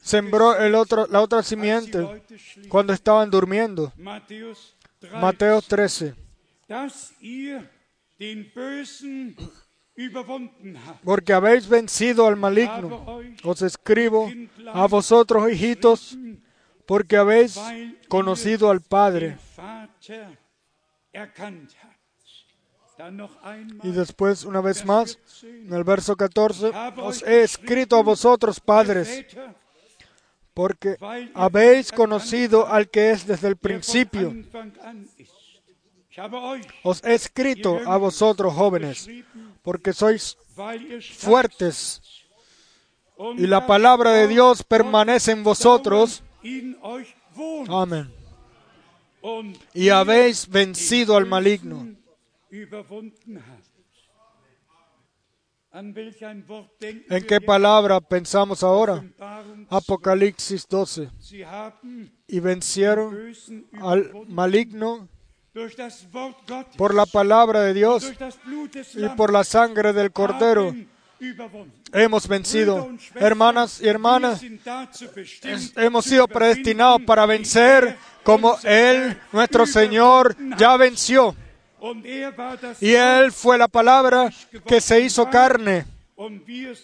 [0.00, 2.06] sembró el otro, la otra simiente
[2.68, 3.92] cuando estaban durmiendo.
[3.96, 6.14] Matthäus 3, Mateo 13.
[6.68, 7.68] dass ihr
[8.20, 9.36] den Bösen
[9.96, 11.02] überwunden habt.
[11.04, 13.20] Porque habéis vencido al maligno.
[13.42, 14.30] Os escribo
[14.72, 16.16] a vosotros, hijitos,
[16.86, 17.58] porque habéis
[18.08, 19.36] conocido al Padre.
[23.82, 29.26] Y después, una vez más, en el verso 14, os he escrito a vosotros, padres,
[30.54, 30.96] porque
[31.34, 34.34] habéis conocido al que es desde el principio.
[36.82, 39.08] Os he escrito a vosotros, jóvenes,
[39.62, 40.36] porque sois
[41.16, 42.02] fuertes
[43.36, 46.22] y la palabra de Dios permanece en vosotros.
[47.68, 48.10] Amén.
[49.74, 51.88] Y habéis vencido al maligno.
[57.08, 59.04] ¿En qué palabra pensamos ahora?
[59.68, 61.10] Apocalipsis 12.
[61.20, 63.32] Sie haben Y vencieron
[63.80, 65.08] al maligno
[66.76, 68.12] por la palabra de Dios
[68.94, 70.74] y por la sangre del Cordero.
[71.92, 72.90] Hemos vencido.
[73.14, 74.42] Hermanas y hermanas,
[75.76, 81.36] hemos sido predestinados para vencer er como Él, nuestro Señor, ya venció.
[82.80, 84.30] Y Él fue la palabra
[84.66, 85.86] que se hizo carne.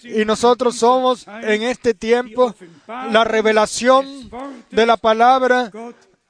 [0.04, 2.54] Y nosotros somos en este tiempo
[2.86, 4.30] la revelación
[4.70, 5.70] de la palabra,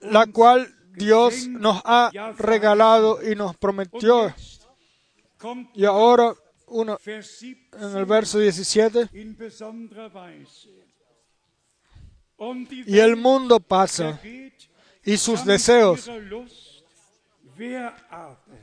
[0.00, 4.34] la cual Dios nos ha regalado y nos prometió.
[5.74, 6.34] Y ahora,
[6.66, 10.70] uno, Vers 17 en el verso 17, in besonderer Weise.
[12.38, 14.20] Und die y el mundo pasa
[15.04, 16.10] y sus deseos,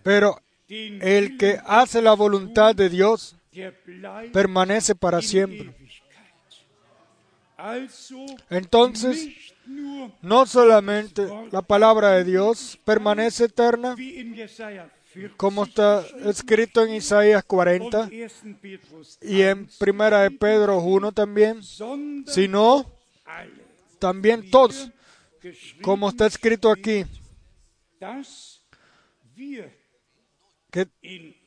[0.04, 0.40] pero
[0.70, 3.36] el que hace la voluntad de Dios
[4.32, 5.74] permanece para siempre.
[8.50, 9.30] Entonces,
[10.22, 16.84] no solamente la palabra de Dios permanece eterna, wie in Jesaja 40 como está escrito
[16.84, 18.58] en Isaías 40 und 1.
[18.62, 21.62] Petrus y en Primera de Pedro 1 también,
[22.26, 22.86] sino
[24.00, 24.90] también todos,
[25.82, 27.06] como está escrito aquí,
[30.72, 30.88] que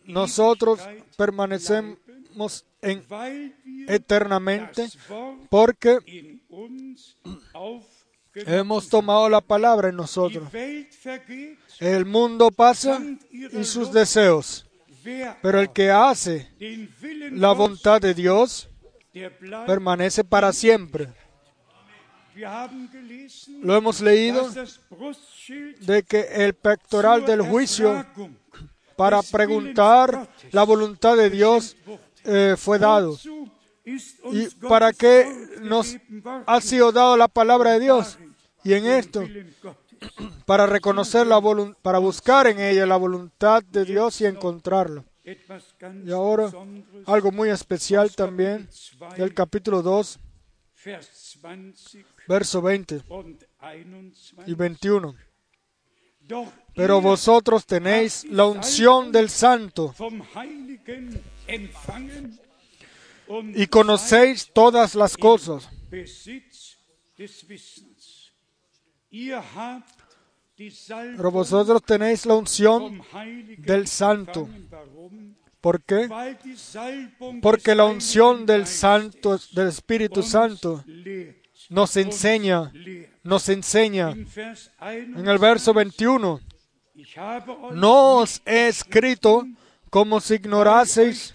[0.04, 0.80] nosotros
[1.16, 3.04] permanecemos en
[3.88, 4.86] eternamente
[5.50, 5.98] porque
[8.34, 10.48] hemos tomado la palabra en nosotros.
[11.80, 14.66] El mundo pasa y sus deseos,
[15.42, 16.48] pero el que hace
[17.32, 18.68] la voluntad de Dios
[19.66, 21.08] permanece para siempre.
[23.62, 24.50] Lo hemos leído
[25.80, 28.04] de que el pectoral del juicio
[28.96, 31.76] para preguntar la voluntad de Dios
[32.24, 33.18] eh, fue dado.
[34.32, 35.26] ¿Y para qué
[35.62, 35.96] nos
[36.46, 38.18] ha sido dado la palabra de Dios?
[38.64, 39.22] Y en esto,
[40.44, 44.26] para reconocer la volun- para buscar en ella la voluntad de Dios y
[45.78, 46.50] ganz Y ahora,
[47.06, 48.68] algo muy especial también
[49.16, 50.18] del capítulo 2,
[50.84, 54.12] Vers 20 verso 20 und 21.
[54.46, 55.14] y 21.
[56.20, 59.94] Doch Pero vosotros tenéis la unción del Santo
[63.54, 65.68] y conocéis todas las cosas.
[71.16, 73.02] Pero vosotros tenéis la unción
[73.56, 74.48] del Santo.
[75.62, 76.08] ¿Por qué?
[77.40, 80.84] Porque la unción del Santo, del Espíritu Santo,
[81.68, 82.72] nos enseña,
[83.22, 84.14] nos enseña.
[84.80, 86.40] En el verso 21,
[86.94, 89.46] Ich habe euch No os he escrito
[89.90, 91.34] como si ignoraseis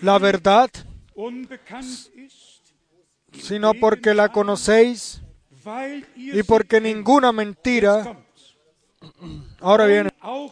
[0.00, 0.70] la verdad,
[3.32, 5.20] sino porque la conocéis
[6.16, 8.16] y porque ninguna mentira,
[9.60, 10.10] ahora viene,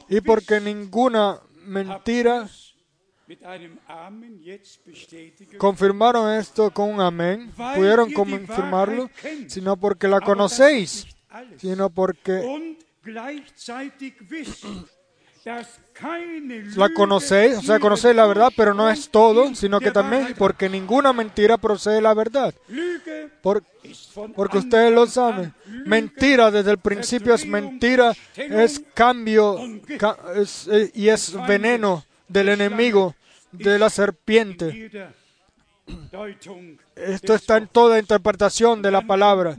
[0.08, 2.48] y porque ninguna mentira,
[5.58, 8.08] confirmaron esto con un amén, pudieron
[8.46, 9.10] confirmarlo,
[9.50, 11.06] sino porque la conocéis,
[11.58, 12.32] sino porque
[16.76, 20.68] la conocéis, o sea, conocéis la verdad, pero no es todo, sino que también porque
[20.68, 22.54] ninguna mentira procede de la verdad.
[23.42, 23.62] Por-
[24.34, 25.54] porque ustedes lo saben.
[25.86, 29.58] Mentira desde el principio es mentira, es cambio
[30.36, 33.14] es- eh, y es veneno del enemigo,
[33.52, 34.90] de la serpiente.
[36.94, 39.56] Esto está en toda interpretación de la palabra.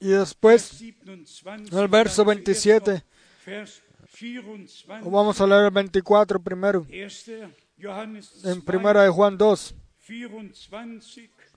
[0.00, 3.04] Y después, 27, en el verso 27,
[3.44, 3.82] Vers
[4.18, 7.52] 24, vamos a leer el 24 primero, 1.
[7.82, 9.74] Johannes en 2, primera de Juan 2.
[10.08, 11.50] 24,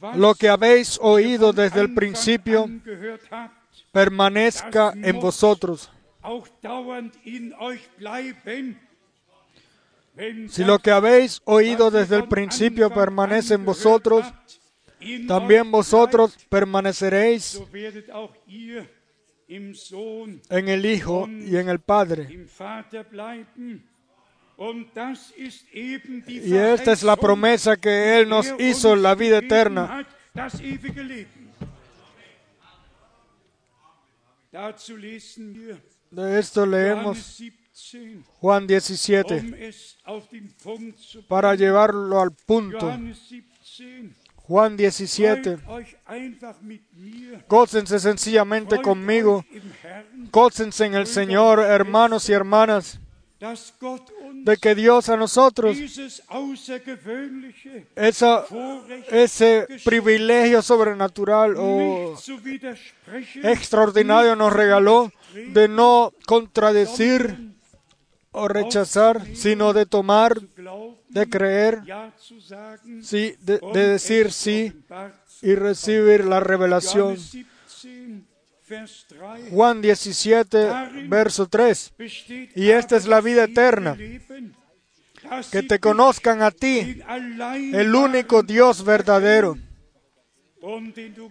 [0.00, 2.68] was Lo que habéis oído desde el principio
[3.92, 5.90] permanezca en vosotros.
[10.48, 14.26] Si lo que habéis oído desde el principio permanece en vosotros,
[15.26, 17.60] también vosotros permaneceréis
[19.48, 22.28] en el Hijo y en el Padre.
[26.28, 30.06] Y esta es la promesa que Él nos hizo, la vida eterna.
[36.10, 37.61] De esto leemos Johannes 17,
[38.40, 42.86] Juan 17, um es auf den Punkt zu para llevarlo al punto.
[42.86, 44.14] Johannes 17,
[44.48, 49.44] Juan 17, freut euch einfach mit mir, gócense sencillamente conmigo,
[50.30, 52.98] gócense en el Señor, hermanos y hermanas,
[54.44, 55.76] de que Dios a nosotros
[57.96, 58.44] esa,
[59.10, 62.16] ese privilegio sobrenatural o
[63.42, 67.51] extraordinario nos regaló de no contradecir
[68.32, 70.40] o rechazar, sino de tomar,
[71.08, 71.82] de creer,
[73.02, 74.72] sí, de, decir sí
[75.42, 77.16] y recibir la revelación.
[77.16, 78.22] Johannes 17,
[78.68, 80.70] Vers 3 Juan 17,
[81.08, 81.92] verso 3.
[81.98, 83.96] besteht Y esta es la vida eterna,
[85.50, 89.58] que te conozcan a ti, el único Dios verdadero,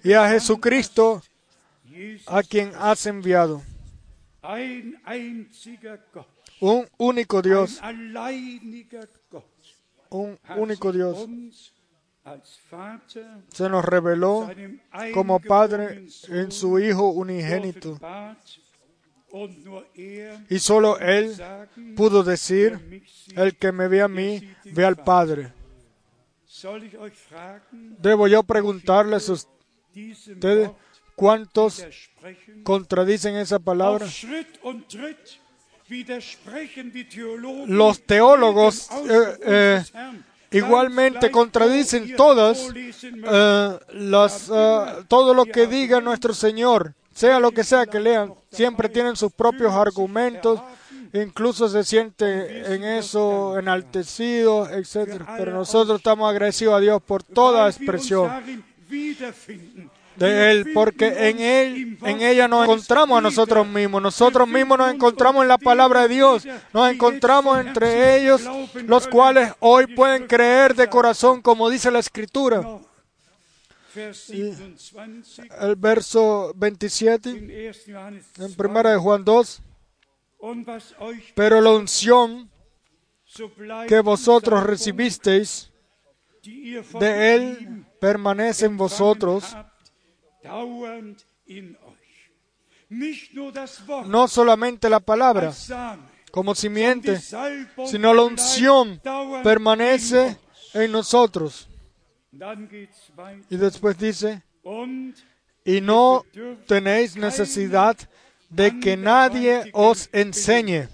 [0.04, 1.24] y a Jesucristo,
[2.28, 3.64] a quien has enviado.
[6.62, 7.82] Un único Dios,
[10.10, 11.28] un único Dios.
[13.50, 14.48] Se nos reveló
[15.14, 18.00] como Padre en su Hijo unigénito.
[19.96, 21.36] er Y solo Él
[21.96, 23.04] pudo decir,
[23.36, 25.54] el que me ve a mí, ve al Padre.
[27.98, 30.70] Debo yo preguntarles a ustedes
[31.16, 31.84] cuántos
[32.64, 34.06] contradicen esa palabra.
[37.68, 39.84] Los teólogos eh, eh,
[40.52, 47.64] igualmente contradicen todas eh, las, eh, todo lo que diga nuestro Señor, sea lo que
[47.64, 50.62] sea que lean, siempre tienen sus propios argumentos,
[51.14, 55.24] incluso se siente en eso enaltecido, etc.
[55.38, 58.64] Pero nosotros estamos agradecidos a Dios por toda expresión.
[60.26, 64.94] De Él, porque en Él, en ella nos encontramos a nosotros mismos, nosotros mismos nos
[64.94, 68.42] encontramos en la palabra de Dios, nos encontramos von entre ellos,
[68.86, 72.62] los cuales hoy wie pueden creer de corazón, como dice la Escritura.
[72.62, 72.92] Noch
[73.94, 77.74] Vers 27 El verso 27 in 1.
[77.88, 78.56] Johannes en 2.
[78.56, 79.62] primera de Juan 2,
[80.40, 82.50] Und was euch pero la unción
[83.88, 85.72] que vosotros recibisteis
[86.44, 89.56] de Él permanece en vosotros,
[94.06, 95.54] no solamente la palabra
[96.32, 99.02] como simiente, sino la unción
[99.44, 100.38] permanece
[100.74, 101.68] en nosotros.
[103.50, 104.42] Y después dice,
[105.66, 106.26] y no
[106.68, 107.98] tenéis necesidad
[108.50, 110.88] de que nadie os enseñe,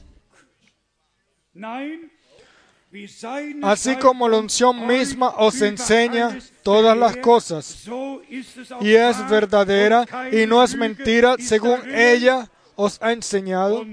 [3.64, 7.88] así como la unción misma os enseña todas las cosas,
[8.82, 13.86] y es verdadera y no es mentira según ella os ha enseñado,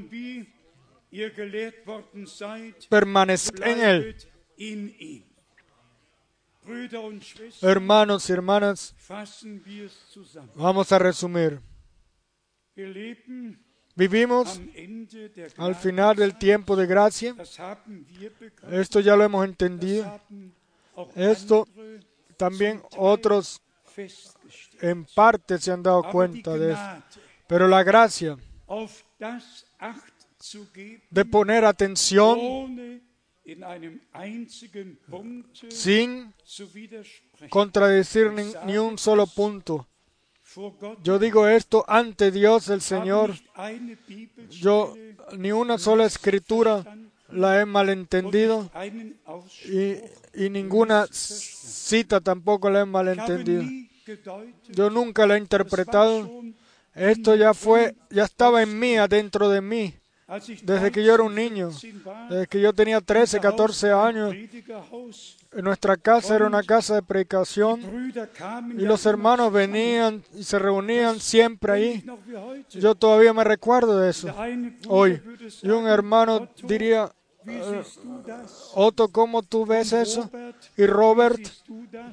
[2.88, 4.16] permaneced en él.
[7.60, 8.94] Hermanos y hermanas,
[10.54, 11.60] vamos a resumir.
[13.96, 14.60] Vivimos
[15.56, 17.36] al final del tiempo de gracia.
[18.70, 20.20] Esto ya lo hemos entendido.
[21.14, 21.66] Esto
[22.36, 23.60] También otros
[24.80, 26.72] en parte se han dado cuenta de.
[26.72, 27.02] Gnade,
[27.46, 28.36] Pero la gracia
[31.10, 33.00] de poner atención
[35.70, 36.34] sin
[37.50, 38.32] contradecir
[38.66, 39.86] ni un solo punto.
[41.02, 43.34] Yo digo esto ante Dios el Señor.
[44.50, 44.94] Yo
[45.36, 46.84] ni una sola escritura
[47.28, 48.70] la he malentendido.
[49.66, 53.64] y, y ninguna cita tampoco la he malentendido.
[54.68, 56.30] Yo nunca la he interpretado.
[56.94, 59.94] Esto ya fue, ya estaba en mí, adentro de mí,
[60.62, 63.92] desde que yo era un 13, niño, 14 war, desde que yo tenía 13, 14
[63.92, 64.34] años.
[65.52, 68.12] Nuestra casa era una casa de predicación
[68.76, 72.06] y los hermanos venían y se reunían siempre ahí.
[72.70, 74.34] Yo todavía me recuerdo de eso.
[74.88, 75.20] Hoy,
[75.62, 77.12] y un hermano diría,
[77.44, 78.70] das?
[78.74, 80.30] Otto, ¿cómo tú ves eso?
[80.76, 81.40] Y Robert?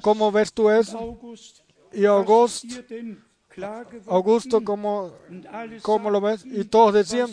[0.02, 1.18] ¿cómo ves tú eso?
[1.92, 2.64] Y August?
[4.06, 5.12] Augusto, ¿cómo,
[5.82, 6.44] cómo lo ves?
[6.44, 7.30] Y todos decían.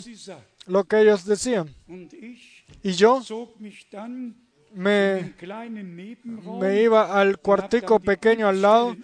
[0.66, 1.74] Lo que ellos decían.
[2.82, 3.22] Y yo
[4.72, 5.34] me,
[6.82, 8.96] iba al cuartico pequeño al lado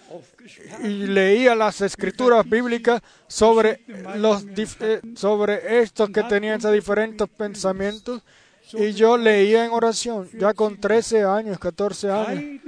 [0.83, 3.81] y leía las escrituras bíblicas sobre
[4.17, 8.23] los eh, sobre estos que tenían esos diferentes pensamientos.
[8.73, 12.61] y yo leía en oración ya con 13 años 14 años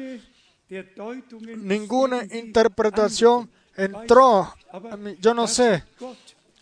[1.57, 5.17] ninguna interpretación entró a mí.
[5.21, 5.85] yo no sé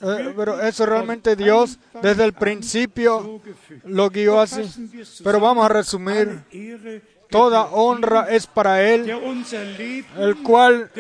[0.01, 3.41] eh, pero eso realmente Dios desde el principio
[3.85, 4.63] lo guió así.
[5.25, 6.43] pero vamos a resumir.
[7.29, 9.11] Toda honra es para él
[10.17, 10.91] el cual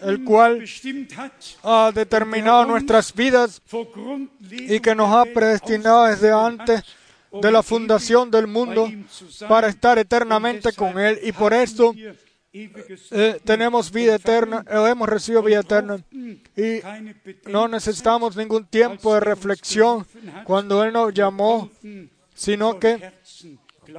[0.00, 0.64] el cual
[1.62, 3.60] ha determinado nuestras vidas
[4.50, 6.82] y que nos ha predestinado desde antes
[7.30, 8.90] um de la fundación del mundo
[9.48, 11.18] para estar eternamente con Él.
[11.22, 11.94] Y por esto
[12.52, 16.02] eh, tenemos vida eterna, eh, hemos recibido vida eterna
[16.56, 16.80] y
[17.50, 20.06] no necesitamos ningún tiempo de reflexión
[20.44, 21.70] cuando Él nos llamó,
[22.34, 23.12] sino que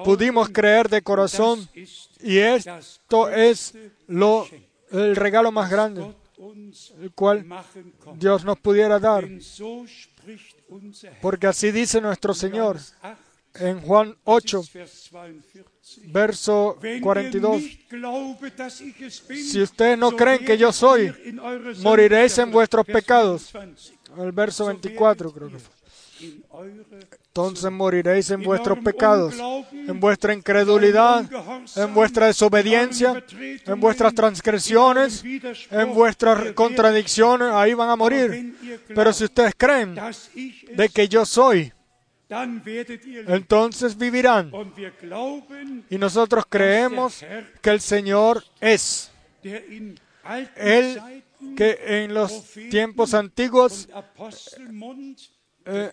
[0.03, 1.67] pudimos creer de corazón
[2.21, 3.73] y esto es
[4.07, 4.47] lo,
[4.91, 6.13] el regalo más grande
[7.01, 7.45] el cual.
[8.15, 9.27] Dios nos pudiera dar,
[11.21, 15.65] porque así dice nuestro Señor Johannes 8, en Juan 8, Vers 42.
[16.11, 17.61] Verso Wenn ihr 42.
[17.61, 21.13] nicht glaubet, dass ich es bin, Si ustedes no creen que yo soy,
[21.81, 23.51] moriréis en vuestros pecados.
[23.53, 24.23] 25.
[24.23, 25.79] El verso So 24 werdet creo que fue.
[27.29, 29.35] Entonces moriréis en vuestros pecados,
[29.71, 31.25] en vuestra in incredulidad,
[31.75, 33.23] en vuestra desobediencia,
[33.65, 35.23] en vuestras transgresiones,
[35.71, 38.55] en vuestras contradicciones, ahí van a morir.
[38.87, 39.95] Pero si ustedes creen
[40.75, 41.71] de que yo soy,
[42.29, 44.51] entonces vivirán.
[45.89, 47.25] Y nosotros creemos
[47.61, 49.11] que el Señor es.
[50.55, 51.23] Él
[51.55, 53.87] que en los tiempos antiguos
[55.65, 55.91] eh,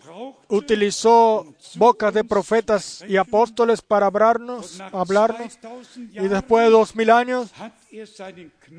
[0.48, 5.58] utilizó bocas de profetas y apóstoles para hablarnos, hablarnos.
[5.60, 7.52] 2000 y después de dos mil años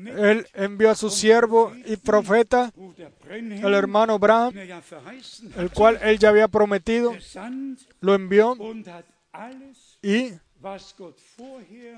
[0.06, 2.72] Él envió a su siervo y profeta,
[3.28, 4.54] el hermano Abraham,
[5.56, 7.14] el cual él ya había prometido,
[8.00, 8.56] lo envió
[10.02, 10.32] y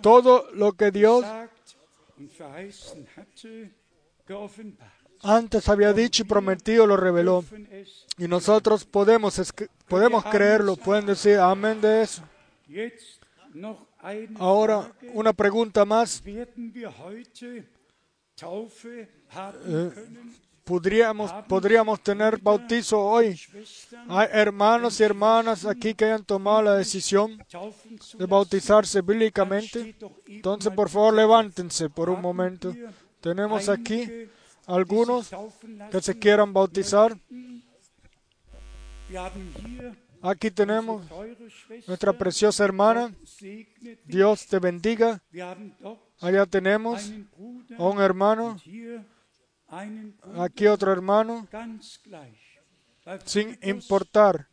[0.03, 1.25] todo lo que Dios
[5.23, 7.45] antes había dicho y prometido lo reveló.
[8.19, 9.41] Y nosotros podemos,
[9.89, 12.23] podemos creerlo, pueden decir amén de eso.
[14.39, 16.23] Ahora, una pregunta más.
[19.31, 20.41] Können?
[20.65, 23.41] ¿Podríamos, podríamos tener bautizo hoy?
[24.09, 27.43] Hay hermanos y hermanas aquí que hayan tomado la decisión
[28.17, 29.97] de bautizarse bíblicamente.
[30.27, 32.73] Entonces, por favor, levántense por un momento.
[33.21, 34.29] Tenemos aquí
[34.67, 35.31] algunos
[35.91, 37.19] que se quieran bautizar.
[40.23, 41.07] Aquí tenemos
[41.87, 43.15] nuestra preciosa hermana.
[44.05, 45.23] Dios te bendiga.
[46.21, 47.11] Allá tenemos
[47.79, 48.61] a un hermano,
[50.39, 51.49] aquí otro hermano,
[53.25, 54.49] sin importar.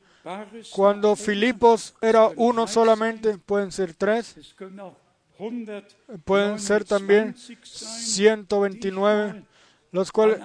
[0.73, 4.97] Cuando Filipos era uno solamente, pueden ser tres, es können auch
[5.37, 5.85] 100,
[6.25, 9.45] pueden ser también 129,
[9.91, 10.39] los cuales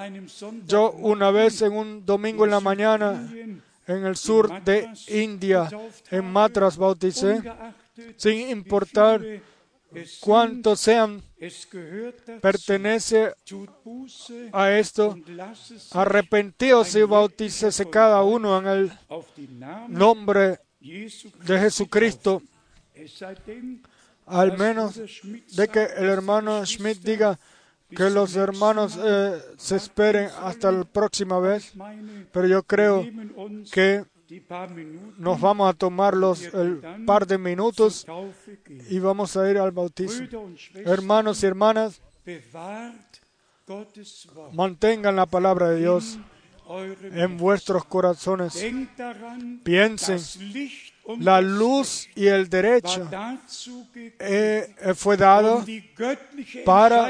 [0.66, 3.28] yo una vez en un domingo en la mañana
[3.96, 5.68] en el sur de India,
[6.10, 7.42] en Matras, bauticé,
[8.16, 9.20] sin importar
[9.94, 11.22] Es cuantos sean,
[12.40, 13.34] pertenece
[14.52, 15.18] a esto.
[15.92, 18.92] Arrepentíos y bautícese cada uno en el
[19.88, 22.42] nombre de Jesucristo,
[24.26, 24.98] al menos
[25.54, 27.38] de que el hermano Schmidt diga
[27.96, 31.72] que los hermanos eh, se esperen hasta la próxima vez,
[32.32, 33.04] pero yo creo
[33.70, 34.04] que
[35.18, 38.06] nos vamos a tomar los el par de minutos
[38.88, 40.26] y vamos a ir al bautismo.
[40.74, 42.00] Hermanos y hermanas,
[44.52, 46.18] mantengan la palabra de Dios
[47.02, 48.64] en vuestros corazones.
[49.62, 50.18] Piensen,
[51.18, 53.08] la luz y el derecho
[54.20, 55.64] eh, eh, fue dado
[56.64, 57.06] para-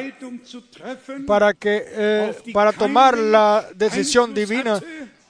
[1.27, 4.81] para que eh, para tomar la decisión divina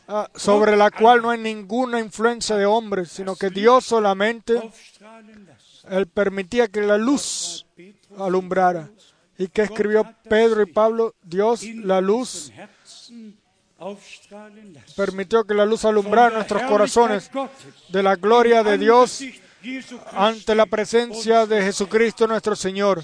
[0.09, 4.55] ah, sobre la cual no hay ninguna influencia de hombres, sino que Dios solamente
[5.91, 7.67] él permitía que la luz
[8.19, 8.91] alumbrara.
[9.39, 11.15] ¿Y que escribió Pedro y Pablo?
[11.23, 12.53] Dios, la luz,
[14.97, 17.31] Permitió que la luz alumbrara nuestros corazones
[17.89, 19.23] de la gloria de Dios
[20.13, 23.03] ante la presencia de Jesucristo nuestro Señor.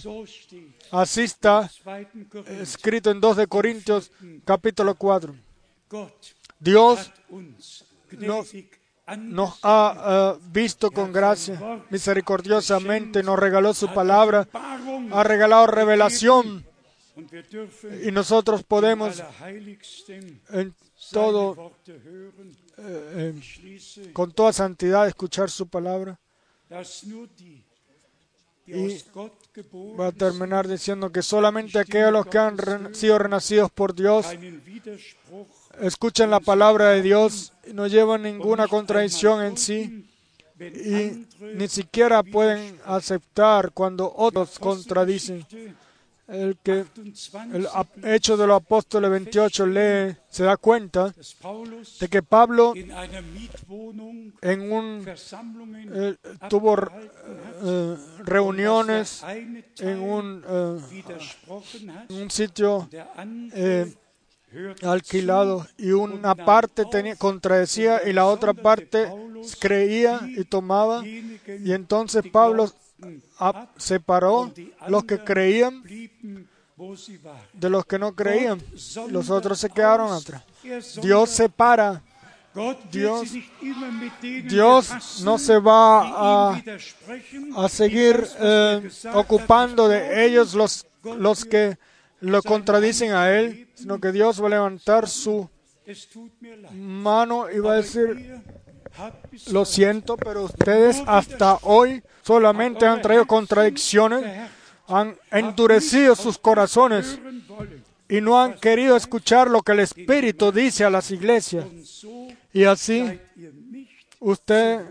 [0.90, 1.80] Así está 2.
[1.84, 2.60] Korinther.
[2.62, 4.10] escrito en 2 de Corintios
[4.44, 5.34] capítulo 4.
[5.88, 6.12] Gott
[6.58, 7.10] Dios
[9.16, 11.58] nos- ha eh, visto con gracia,
[11.90, 14.46] misericordiosamente, nos regaló su palabra,
[15.12, 16.64] ha regalado revelación
[18.04, 19.22] y nosotros podemos
[20.50, 20.74] en
[21.10, 21.72] todo,
[22.78, 26.18] eh, schließe, con toda santidad escuchar su palabra.
[28.66, 28.98] Y
[29.98, 34.26] Va a terminar diciendo que solamente aquellos los que han sido renacidos por Dios
[35.80, 40.08] escuchan la palabra de Dios y no llevan ninguna contradicción en sí
[40.60, 45.46] y ni siquiera pueden aceptar cuando otros contradicen.
[46.28, 47.38] El que 28,
[48.02, 51.14] el hecho de los apóstoles 28 lee, se da cuenta
[52.00, 52.74] de que Pablo
[54.42, 55.06] en un
[55.90, 56.16] eh,
[56.50, 59.24] tuvo eh, reuniones
[59.80, 60.78] en un, eh,
[62.10, 62.88] un sitio
[63.54, 63.94] eh,
[64.82, 69.10] alquilado y una parte tenía, contradecía y la otra parte
[69.58, 71.06] creía y tomaba.
[71.06, 72.70] Y entonces Pablo
[73.76, 74.52] separó
[74.88, 75.82] los que creían
[77.52, 78.60] de los que no creían.
[79.10, 80.42] Los otros se quedaron atrás.
[81.02, 82.02] Dios separa.
[82.90, 83.28] Dios-
[84.48, 84.90] Dios
[85.22, 86.62] no se va a,
[87.56, 91.78] a seguir eh, ocupando de ellos los, los que
[92.20, 95.48] lo contradicen a él sino que Dios va a levantar su
[96.72, 98.40] mano y va a decir
[99.50, 104.50] Lo siento, pero ustedes hasta hoy solamente han traído contradicciones,
[104.86, 107.18] han endurecido sus corazones
[108.08, 111.66] y no han querido escuchar lo que el Espíritu dice a las iglesias.
[112.52, 113.18] Y así
[114.20, 114.82] ustedes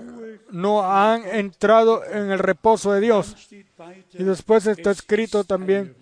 [0.52, 3.36] no han entrado en el reposo de Dios.
[4.14, 5.96] Y después está escrito también,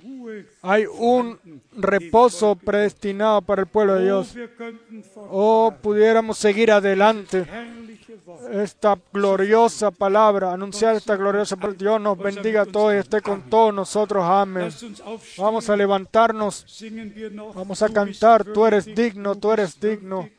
[0.61, 1.39] hay un
[1.71, 4.35] reposo predestinado para el pueblo de Dios.
[5.29, 7.45] Oh, pudiéramos seguir adelante.
[8.51, 11.77] Esta gloriosa palabra, anunciar esta gloriosa palabra.
[11.77, 14.23] Dios nos bendiga a todos y esté con todos nosotros.
[14.23, 14.69] Amén.
[15.37, 16.65] Vamos a levantarnos,
[17.53, 18.43] vamos a cantar.
[18.43, 20.29] Tú eres digno, tú eres digno.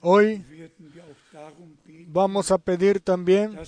[0.00, 0.44] Hoy
[2.08, 3.58] vamos a pedir también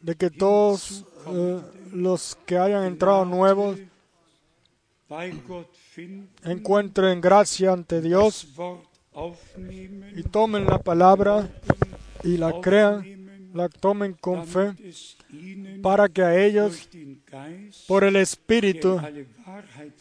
[0.00, 1.60] de que todos eh,
[1.92, 3.78] los que hayan entrado nuevos
[6.44, 8.48] encuentren gracia ante Dios
[10.16, 11.48] y tomen la palabra
[12.22, 13.14] y la crean
[13.54, 14.74] la tomen con fe
[15.80, 16.88] para que a ellos,
[17.86, 19.00] por el Espíritu,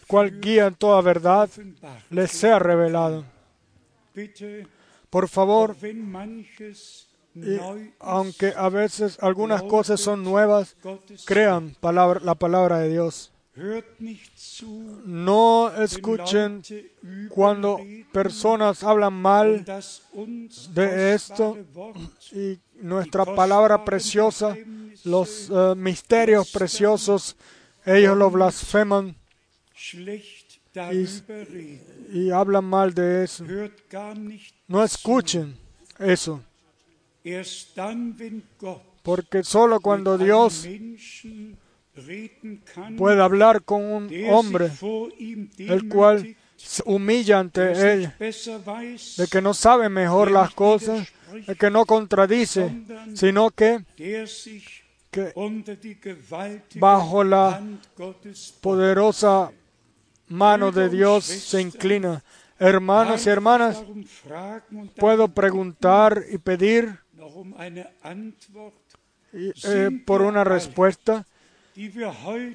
[0.07, 1.47] cual guía en toda verdad,
[2.09, 3.23] les sea revelado.
[5.09, 5.75] Por favor,
[7.99, 10.75] aunque a veces algunas cosas son nuevas,
[11.25, 13.31] crean palabra- la palabra de Dios.
[15.05, 16.63] No escuchen
[17.29, 17.79] cuando
[18.11, 19.63] personas hablan mal
[20.13, 21.57] uns de esto
[22.31, 24.55] y nuestra palabra preciosa,
[25.03, 27.35] los eh, misterios preciosos,
[27.85, 29.15] ellos lo blasfeman
[30.73, 32.07] reden.
[32.11, 33.45] y hablan mal de eso.
[34.67, 35.57] No escuchen
[35.99, 36.41] eso,
[39.03, 40.67] porque solo cuando Dios
[42.97, 44.71] puede hablar con un hombre,
[45.57, 51.07] el cual se humilla ante él, de que no sabe mejor las cosas,
[51.45, 52.83] de que no contradice,
[53.13, 53.83] sino que,
[55.11, 55.33] que
[56.75, 57.61] bajo la
[58.61, 59.51] poderosa
[60.33, 62.23] mano de Dios se inclina.
[62.59, 63.83] Hermanos y hermanas,
[64.97, 66.99] puedo preguntar y pedir
[69.33, 71.25] eh, por una respuesta.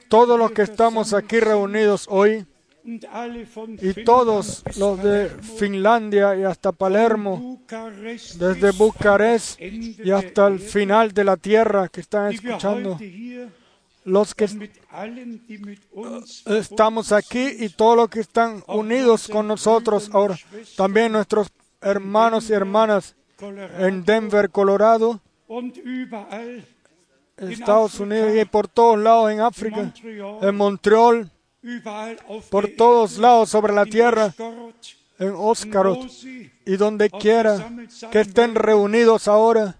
[0.09, 2.47] Todos los que estamos aquí reunidos hoy
[2.85, 7.61] y todos los de Finlandia y hasta Palermo,
[8.39, 12.99] desde Bucarest y hasta el final de la tierra que están escuchando,
[14.09, 14.45] los que
[15.93, 20.37] uns estamos aquí y todos los que están unidos con nosotros ahora,
[20.77, 21.49] también nuestros
[21.81, 23.15] hermanos y hermanas
[23.79, 25.21] en Denver, Colorado,
[27.37, 29.93] Estados Unidos y por todos lados en África,
[30.43, 31.31] en Montreal,
[32.51, 34.35] por todos lados sobre la tierra,
[35.19, 35.35] en
[36.09, 37.71] sie y donde quiera
[38.11, 39.77] que estén reunidos ahora,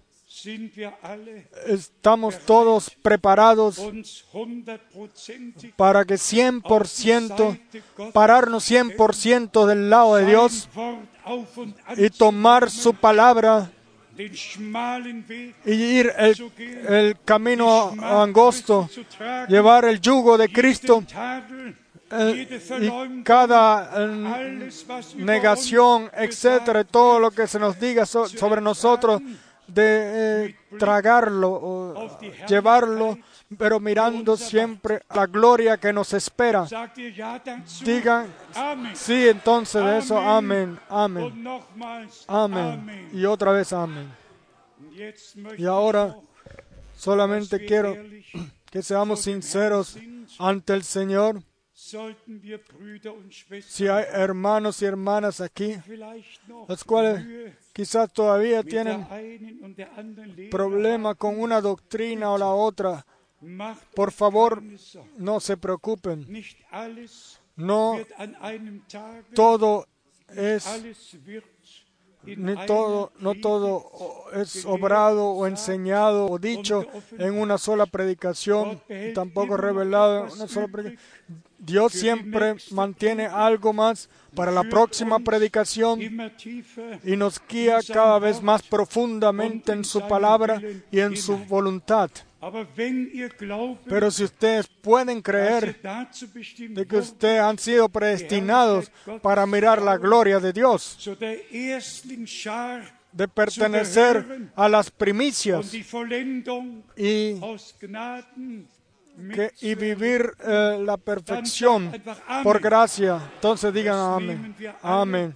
[1.67, 3.77] estamos todos preparados
[5.75, 7.59] para que 100%
[8.13, 10.69] pararnos 100% del lado de Dios
[11.97, 13.69] y tomar su palabra
[15.65, 16.51] y ir el,
[16.89, 18.89] el camino angosto,
[19.47, 21.03] llevar el yugo de Cristo
[22.81, 24.07] y cada
[25.15, 29.21] negación, etcétera, todo lo que se nos diga so- sobre nosotros,
[29.73, 33.17] de eh, tragarlo o llevarlo,
[33.57, 36.67] pero mirando siempre la gloria que nos espera.
[37.83, 38.27] Digan
[38.93, 41.47] sí, entonces de eso, amén, amén,
[42.27, 44.11] amén, y otra vez amén.
[45.57, 46.15] Y ahora
[46.95, 47.95] solamente quiero
[48.69, 49.97] que seamos sinceros
[50.37, 51.41] ante el Señor.
[53.61, 55.75] Si hay hermanos y hermanas aquí,
[56.67, 59.07] los cuales quizás todavía tienen
[60.51, 63.05] problema con una doctrina o la otra,
[63.95, 64.61] por favor,
[65.17, 66.27] no se preocupen.
[67.55, 67.99] No
[69.33, 69.87] todo
[70.35, 70.65] es,
[72.33, 73.91] einer todo, no todo
[74.33, 76.85] es obrado o enseñado o dicho
[77.17, 78.81] en una sola predicación,
[79.13, 81.43] tampoco revelado en una sola predicación.
[81.59, 85.99] Dios siempre mantiene algo más para la próxima predicación
[87.03, 92.09] y nos guía cada vez más profundamente en su palabra y en su voluntad.
[93.87, 95.81] Pero si ustedes pueden creer
[96.69, 98.91] de que ustedes han sido predestinados
[99.21, 100.97] para mirar la gloria de Dios,
[103.11, 105.73] de pertenecer a las primicias
[106.95, 107.39] y,
[109.35, 111.91] que, vivir eh, la perfección
[112.43, 113.19] por gracia.
[113.35, 114.55] Entonces digan amén.
[114.81, 115.35] Amén.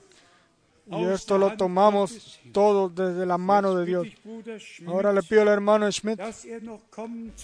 [0.99, 4.07] Y esto lo tomamos todos desde la mano de Dios.
[4.87, 6.19] Ahora le pido al hermano Schmidt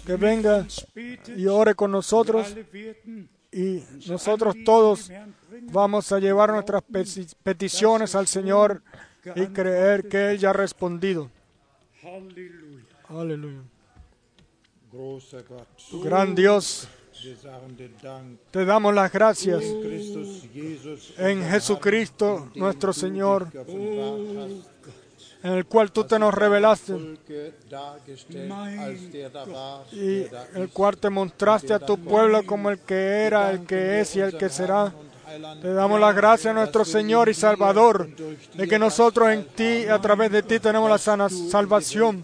[0.06, 0.66] que venga
[1.36, 2.56] y ore con nosotros
[3.52, 5.12] y nosotros todos
[5.72, 8.82] vamos a llevar nuestras peti- peticiones al Señor
[9.36, 11.30] y creer que Él ya ha respondido.
[13.10, 13.62] Aleluya.
[16.04, 16.88] Gran Dios,
[18.52, 19.64] te damos las gracias
[21.18, 23.48] en Jesucristo nuestro Señor,
[25.44, 26.94] en el cual tú te nos revelaste
[29.92, 30.26] y
[30.56, 34.22] el cual te mostraste a tu pueblo como el que era, el que es y
[34.22, 34.94] el que será.
[35.62, 38.10] Te damos las gracias a nuestro Señor y Salvador,
[38.56, 42.24] de que nosotros en ti, a través de ti, tenemos la sana salvación,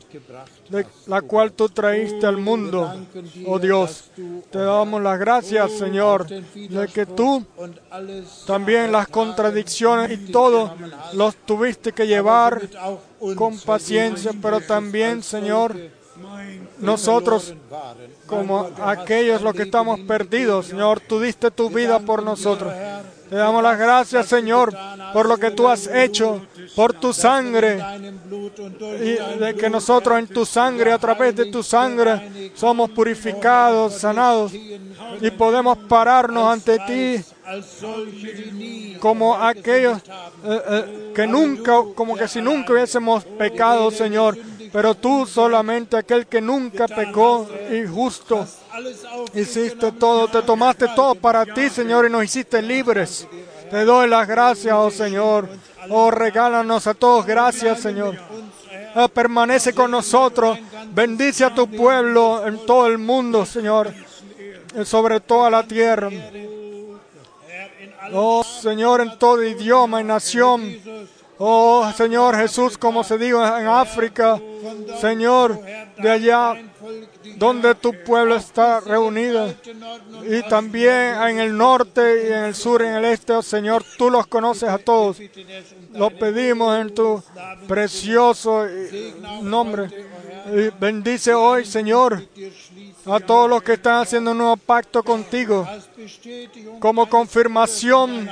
[0.70, 3.06] de la cual tú traíste al mundo,
[3.46, 4.10] oh Dios.
[4.50, 7.46] Te damos las gracias, Señor, de que tú
[8.48, 10.74] también las contradicciones y todo
[11.14, 12.62] los tuviste que llevar
[13.36, 15.76] con paciencia, pero también, Señor,
[16.80, 17.54] nosotros
[18.26, 20.68] como aquellos los que estamos perdidos.
[20.68, 22.74] Señor, tú diste tu vida por nosotros.
[23.30, 24.72] Te damos las gracias, Señor,
[25.12, 26.46] por lo que tú has hecho,
[26.76, 27.80] por tu sangre.
[29.02, 34.54] Y de que nosotros en tu sangre, a través de tu sangre, somos purificados, sanados
[34.54, 37.26] y podemos pararnos ante ti
[39.00, 40.00] como aquellos
[40.44, 44.38] eh, eh, que nunca, como que si nunca hubiésemos pecado, Señor.
[44.76, 48.46] Pero tú solamente aquel que nunca pecó y justo
[49.34, 53.26] hiciste todo, te tomaste todo para ti, Señor, y nos hiciste libres.
[53.72, 55.48] Te doy las gracias, oh Señor.
[55.90, 58.18] Oh, regálanos a todos gracias, Señor.
[58.94, 60.60] Ah, permanece con nosotros.
[60.92, 63.94] Bendice a tu pueblo en todo el mundo, Señor.
[64.78, 66.10] Y sobre toda la tierra.
[68.12, 71.15] Oh, Señor, en todo idioma y nación.
[71.38, 74.40] Oh, Señor Jesús, como se dijo en África.
[75.00, 75.60] Señor,
[75.98, 76.56] de allá
[77.38, 79.54] donde tu pueblo está reunido.
[80.28, 83.84] Y también en el norte y en el sur y en el este, oh Señor,
[83.98, 85.18] tú los conoces a todos.
[85.92, 87.22] Lo pedimos en tu
[87.68, 88.66] precioso
[89.42, 89.90] nombre.
[90.80, 92.24] Bendice hoy, Señor,
[93.06, 95.68] a todos los que están haciendo un nuevo pacto contigo
[96.80, 98.30] como confirmación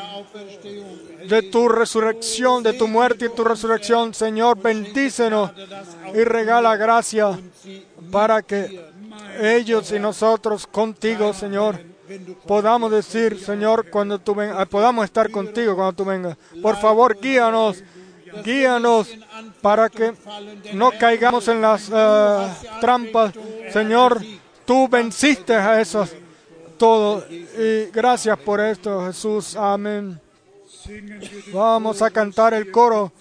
[1.28, 4.14] de tu resurrección, de tu muerte y tu resurrección.
[4.14, 5.52] Señor, bendícenos
[6.14, 7.40] y regala gracia
[8.12, 8.84] para que
[9.40, 11.80] ellos y nosotros contigo, Señor,
[12.46, 16.38] podamos decir, Señor, cuando tú vengas, podamos estar contigo cuando tú vengas.
[16.62, 17.84] Por favor, guíanos,
[18.44, 19.10] guíanos
[19.62, 20.14] para que
[20.74, 22.48] no caigamos en las eh,
[22.82, 23.34] trampas.
[23.72, 24.22] Señor,
[24.66, 26.14] tú venciste a esos
[26.78, 27.26] todo.
[27.30, 29.56] Y gracias por esto, Jesús.
[29.56, 30.20] Amén.
[31.54, 33.12] Vamos a cantar el coro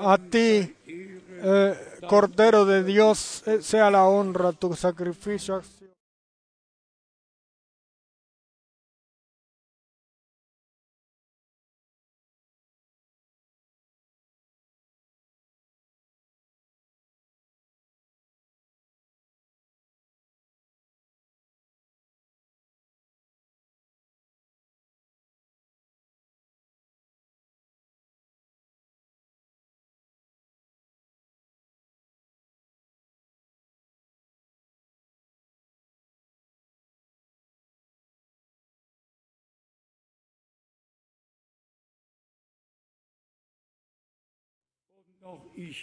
[0.00, 1.74] a ti, eh,
[2.08, 5.62] Cordero de Dios, eh, sea la honra, tu sacrificio.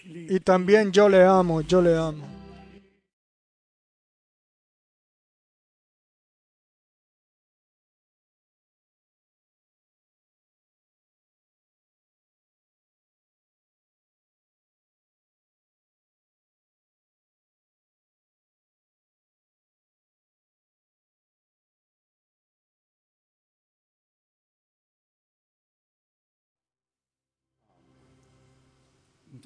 [0.04, 2.41] Y también yo le amo, yo le amo.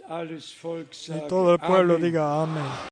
[0.07, 2.63] Y todo el pueblo diga amén.